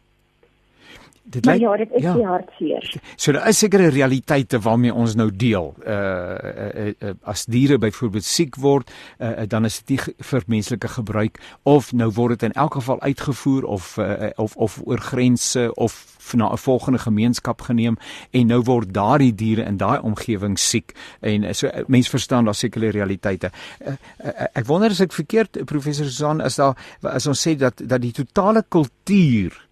[1.25, 2.15] Dit lyk ja, dit is ja.
[2.29, 3.03] hartseer.
[3.17, 5.75] So daar is sekere realiteite waarmee ons nou deel.
[5.87, 10.15] Uh, uh, uh, uh as diere byvoorbeeld siek word, uh, uh, dan is dit nie
[10.31, 14.81] vir menslike gebruik of nou word dit in elk geval uitgevoer of uh, of of
[14.85, 15.97] oor grense of
[16.33, 17.97] na 'n volgende gemeenskap geneem
[18.31, 22.91] en nou word daardie diere in daai omgewing siek en so mense verstaan daar sekere
[22.91, 23.51] realiteite.
[23.81, 23.89] Uh,
[24.25, 28.01] uh, ek wonder as ek verkeerd professor Susan is daar as ons sê dat dat
[28.01, 29.64] die totale kultuur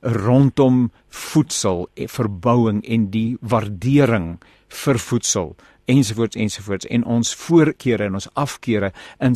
[0.00, 4.38] rondom voedsel, eh, verbouing en die waardering
[4.68, 5.56] vir voedsel
[5.90, 9.34] ensovoorts ensovoorts en ons voorkeure en ons afkeure in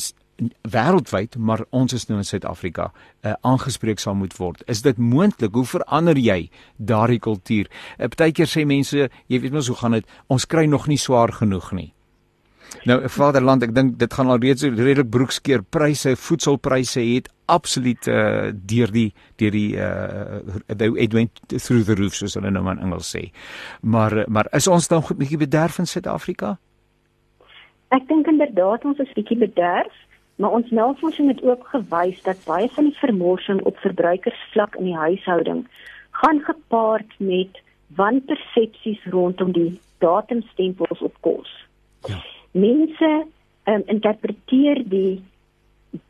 [0.71, 4.65] wêreldwyd maar ons is nou in Suid-Afrika uh, aangespreek sal moet word.
[4.71, 5.55] Is dit moontlik?
[5.55, 7.71] Hoe verander jy daardie kultuur?
[7.99, 10.17] Uh, Partykeer sê mense, jy weet mos hoe gaan dit?
[10.27, 11.91] Ons kry nog nie swaar genoeg nie.
[12.85, 18.51] Nou Vaderland, ek dink dit gaan al reeds redelik broekskeer pryse, voedselpryse het absoluut uh,
[18.53, 19.09] deur die
[19.41, 20.41] deur die uh
[21.01, 23.31] it went through the roof soos hulle nou in Engels sê.
[23.81, 26.57] Maar maar is ons dan goed bietjie bederf in Suid-Afrika?
[27.89, 29.97] Ek dink inderdaad ons is bietjie bederf,
[30.37, 34.99] maar ons navorsing het ook gewys dat baie van die vermorsing op verbruikersvlak in die
[34.99, 35.65] huishouding
[36.21, 37.61] gaan gepaard met
[37.97, 39.73] wanpersepsies rondom die
[40.05, 41.51] datumstempels op kos.
[42.09, 42.21] Ja
[42.55, 43.13] mense
[43.71, 45.23] um, interpreteer die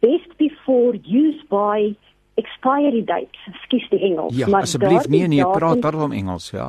[0.05, 1.95] best before use by
[2.41, 6.69] expiry date skus die Engels ja, maar asseblief nee nee praat daarom Engels ja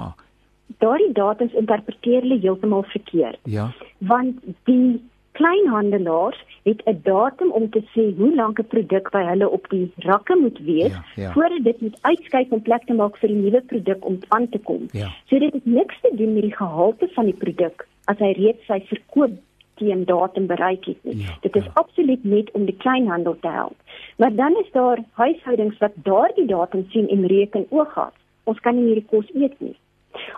[0.81, 3.71] daardie datums interpreteer hulle heeltemal verkeerd ja
[4.11, 5.01] want die
[5.35, 9.91] kleinhandelaars het 'n datum om te sê hoe lank 'n produk by hulle op die
[9.95, 11.31] rakke moet wees ja, ja.
[11.31, 14.57] voordat dit moet uitskyk om plek te maak vir 'n nuwe produk om aan te
[14.57, 14.87] kom.
[14.91, 15.09] Ja.
[15.25, 18.65] So dit het niks te doen met die gehalte van die produk as hy reeds
[18.65, 19.31] sy verkoop
[19.75, 21.17] teen datum bereik het nie.
[21.23, 21.71] Ja, dit is ja.
[21.73, 23.75] absoluut net om die kleinhandel te help.
[24.17, 28.13] Maar dan is daar huishoudings wat daardie datum sien en reken ooggas.
[28.43, 29.75] Ons kan nie hierdie kos eet nie.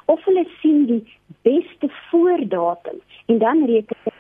[0.06, 1.04] Of hulle sien die
[1.42, 4.16] beste voordatum en dan reken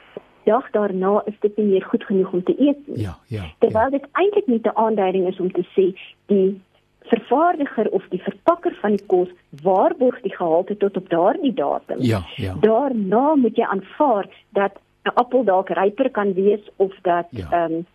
[0.47, 3.01] dag daarna is dit nie meer goed genoeg om te eet nie.
[3.01, 3.43] Ja, ja.
[3.59, 3.95] Terwyl ja.
[3.97, 5.85] dit eintlik net 'n aanduiding is om te sê
[6.25, 6.61] die
[7.11, 9.29] vervaardiger of die verpakker van die kos
[9.63, 12.01] waarborg die gehalte tot op daardie datum.
[12.01, 12.55] Ja, ja.
[12.61, 17.47] Daarna moet jy aanvaar dat 'n appel dalk ryper kan wees of dat ja.
[17.51, 17.77] ehm ja.
[17.77, 17.85] um,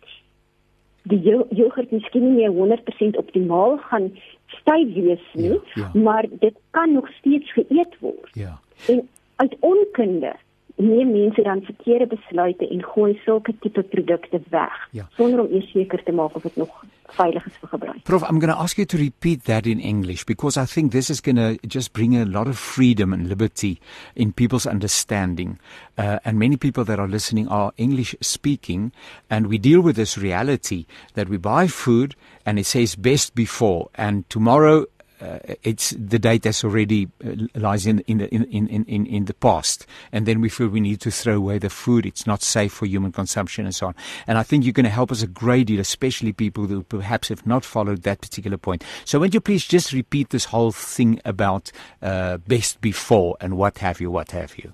[1.03, 4.11] die jogurt miskien nie 100% optimaal gaan
[4.45, 5.89] styf wees nie, ja, ja.
[5.93, 8.29] maar dit kan nog steeds geëet word.
[8.31, 8.59] Ja.
[8.87, 10.33] En uit onkunde
[10.75, 15.07] neem mense dan verkeerde besluite en gooi sulke tipe produkte weg ja.
[15.17, 18.03] sonder om eers seker te maak of dit nog veilig is vir gebruik.
[18.03, 21.09] Prof, I'm going to ask you to repeat that in English because I think this
[21.09, 23.79] is going to just bring a lot of freedom and liberty
[24.15, 25.59] in people's understanding.
[25.97, 28.91] Uh, and many people that are listening are English speaking
[29.29, 32.15] and we deal with this reality that we buy food
[32.45, 34.85] and it says best before and tomorrow
[35.23, 39.25] uh, it's the date that's already uh, lies in in, the, in in in in
[39.25, 42.05] the past, and then we feel we need to throw away the food.
[42.05, 43.95] It's not safe for human consumption and so on.
[44.27, 47.29] And I think you're going to help us a great deal, especially people who perhaps
[47.29, 48.83] have not followed that particular point.
[49.05, 51.71] So, would you please just repeat this whole thing about
[52.01, 54.73] uh, best before and what have you, what have you?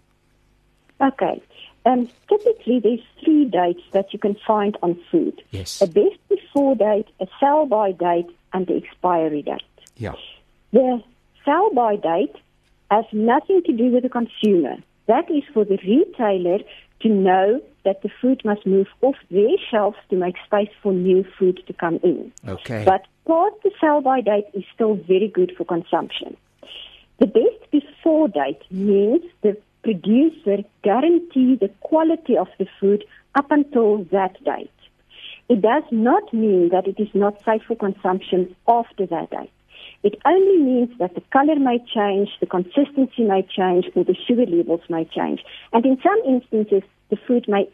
[0.99, 1.41] Okay.
[1.85, 5.41] Um, typically, there's three dates that you can find on food.
[5.51, 5.81] Yes.
[5.81, 9.61] A best before date, a sell by date, and the expiry date.
[9.95, 10.13] Yeah.
[10.71, 11.01] The
[11.45, 12.35] sell by date
[12.91, 14.77] has nothing to do with the consumer.
[15.07, 16.59] That is for the retailer
[17.01, 21.25] to know that the food must move off their shelves to make space for new
[21.37, 22.31] food to come in.
[22.47, 22.83] Okay.
[22.85, 26.35] But part the sell by date is still very good for consumption.
[27.19, 33.03] The best before date means the producer guarantee the quality of the food
[33.35, 34.71] up until that date.
[35.47, 39.51] It does not mean that it is not safe for consumption after that date.
[40.01, 44.45] It only means that the color may change, the consistency may change, or the sugar
[44.45, 45.43] levels may change.
[45.73, 47.67] And in some instances, the food may,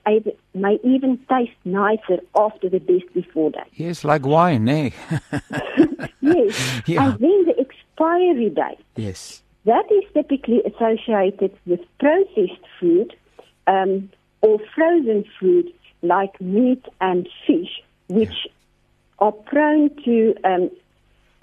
[0.53, 3.63] may even taste nicer after the best before date.
[3.73, 4.89] Yes, like wine, eh?
[6.21, 6.81] yes.
[6.87, 7.05] Yeah.
[7.05, 8.83] And then the expiry date.
[8.95, 9.41] Yes.
[9.65, 13.15] That is typically associated with processed food
[13.67, 14.09] um,
[14.41, 15.71] or frozen food
[16.01, 18.51] like meat and fish, which yeah.
[19.19, 20.69] are prone to um,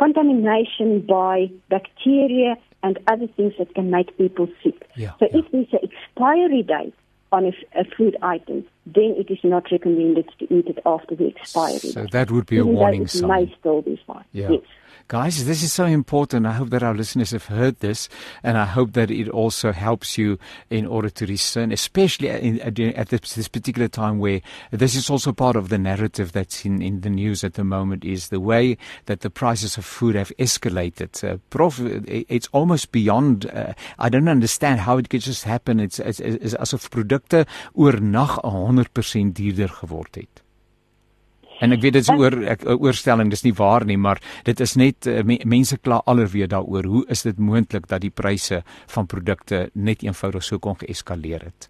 [0.03, 4.89] contamination by bacteria and other things that can make people sick.
[4.97, 5.39] Yeah, so yeah.
[5.39, 6.95] if there's an expiry date
[7.31, 11.29] on a, a, food item, then it is not recommended to eat it after the
[11.29, 11.79] expiry.
[11.79, 13.29] So that would be a warning sign.
[13.29, 14.25] May still be fine.
[14.33, 14.51] Yeah.
[14.51, 14.63] Yes.
[15.09, 16.47] Guys, this is so important.
[16.47, 18.09] I hope that our listeners have heard this
[18.43, 20.39] and I hope that it also helps you
[20.71, 24.41] in order to discern, especially at this, particular time where
[24.71, 28.05] this is also part of the narrative that's in, in the news at the moment
[28.05, 31.23] is the way that the prices of food have escalated.
[31.23, 35.81] Uh, prof, it's almost beyond, uh, I don't understand how it could just happen.
[35.81, 37.47] It's, it's, it's asof produkte
[37.77, 40.42] oornag 100% duurder.
[41.63, 44.75] En ek weet dit is oor ek oorstelling dis nie waar nie maar dit is
[44.81, 48.63] net uh, me, mense kla alweer daaroor hoe is dit moontlik dat die pryse
[48.95, 51.69] van produkte net eenvoudig so kon geeskaleer het?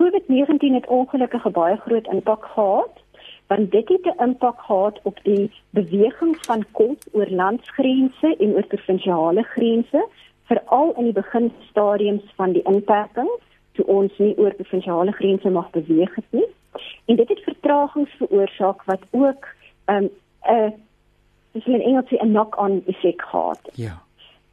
[0.00, 3.04] COVID-19 het ongelukkig 'n baie groot impak gehad
[3.52, 8.66] want dit het 'n impak gehad op die beweging van kos oor landsgrense en oor
[8.66, 10.08] provinsiale grense
[10.48, 13.30] veral in die beginstadiums van die inperking
[13.72, 16.48] toe ons nie oor provinsiale grense mag beweeg het nie
[17.06, 19.46] En dit het vertragings veroorsaak wat ook
[19.86, 20.10] 'n um,
[20.48, 20.74] 'n
[21.52, 23.60] dis in Engels 'n knock-on effek gehad.
[23.72, 24.02] Ja.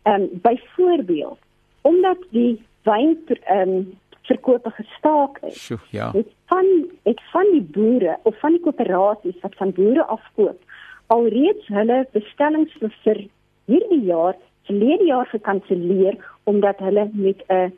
[0.02, 1.40] Ehm um, byvoorbeeld
[1.82, 5.64] omdat die wyn ehm um, verkope gestaak is.
[5.64, 6.12] Sjoe, ja.
[6.12, 6.66] Het van
[7.04, 10.62] het van die boere of van die koöperasies wat van boere afkoop
[11.08, 12.74] alreeds hulle bestellings
[13.04, 13.24] vir
[13.72, 14.36] hierdie jaar,
[14.68, 16.18] verlede jaar gekanselleer
[16.50, 17.72] omdat hulle met 'n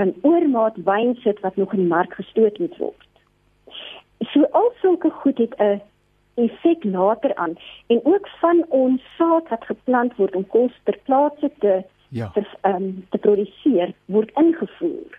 [0.00, 3.06] 'n oormaat wyn sit wat nog in die mark gestoot moet word.
[4.20, 5.80] So al sulke goed het 'n
[6.34, 7.54] effek later aan
[7.86, 12.30] en ook van ons saad wat geplant word om kos ter plaatse te ja.
[12.34, 15.18] te, um, te produseer word ingevoer.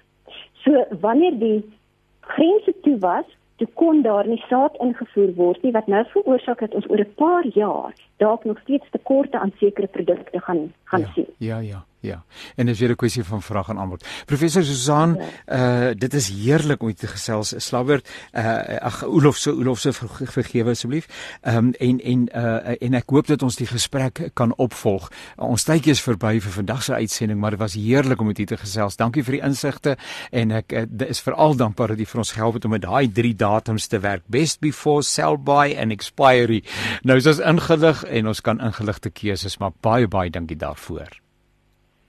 [0.63, 1.77] So wanneer die
[2.19, 3.25] grense toe was,
[3.55, 7.13] toe kon daar nie saad ingevoer word nie wat nou veroorsaak dat ons oor 'n
[7.15, 11.27] paar jaar dalk nog steeds tekorte aan sekere produkte gaan gaan ja, sien.
[11.37, 11.85] Ja, ja.
[12.01, 12.23] Ja.
[12.55, 14.07] En dis weer 'n kwessie van vraag en antwoord.
[14.25, 15.89] Professor Susan, ja.
[15.89, 17.53] uh dit is heerlik om u te gesels.
[17.57, 21.37] Slabbert, uh ag Olof se Olof se vergewe asseblief.
[21.41, 25.11] Ehm um, en en uh en ek hoop dat ons die gesprek kan opvolg.
[25.37, 28.39] Uh, ons tydjie is verby vir vandag se uitsending, maar dit was heerlik om met
[28.39, 28.95] u te gesels.
[28.95, 29.97] Dankie vir die insigte
[30.31, 33.11] en ek uh, is veral dankbaar dat u vir ons gehelp het om met daai
[33.11, 34.23] drie datums te werk.
[34.27, 36.63] Best before, sell by and expiry.
[37.03, 39.73] Nou is ons ingelig en ons kan ingeligte keuses maak.
[39.81, 41.30] Baie baie dankie daarvoor.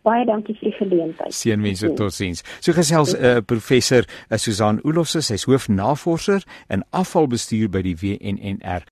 [0.02, 1.34] Baie dankie vir die geleentheid.
[1.36, 2.42] Seënwense totsiens.
[2.58, 6.42] So gesels uh, professor uh, Susan Olofse, sy's hoofnavorser
[6.74, 8.80] in afvalbestuur by die WNNR.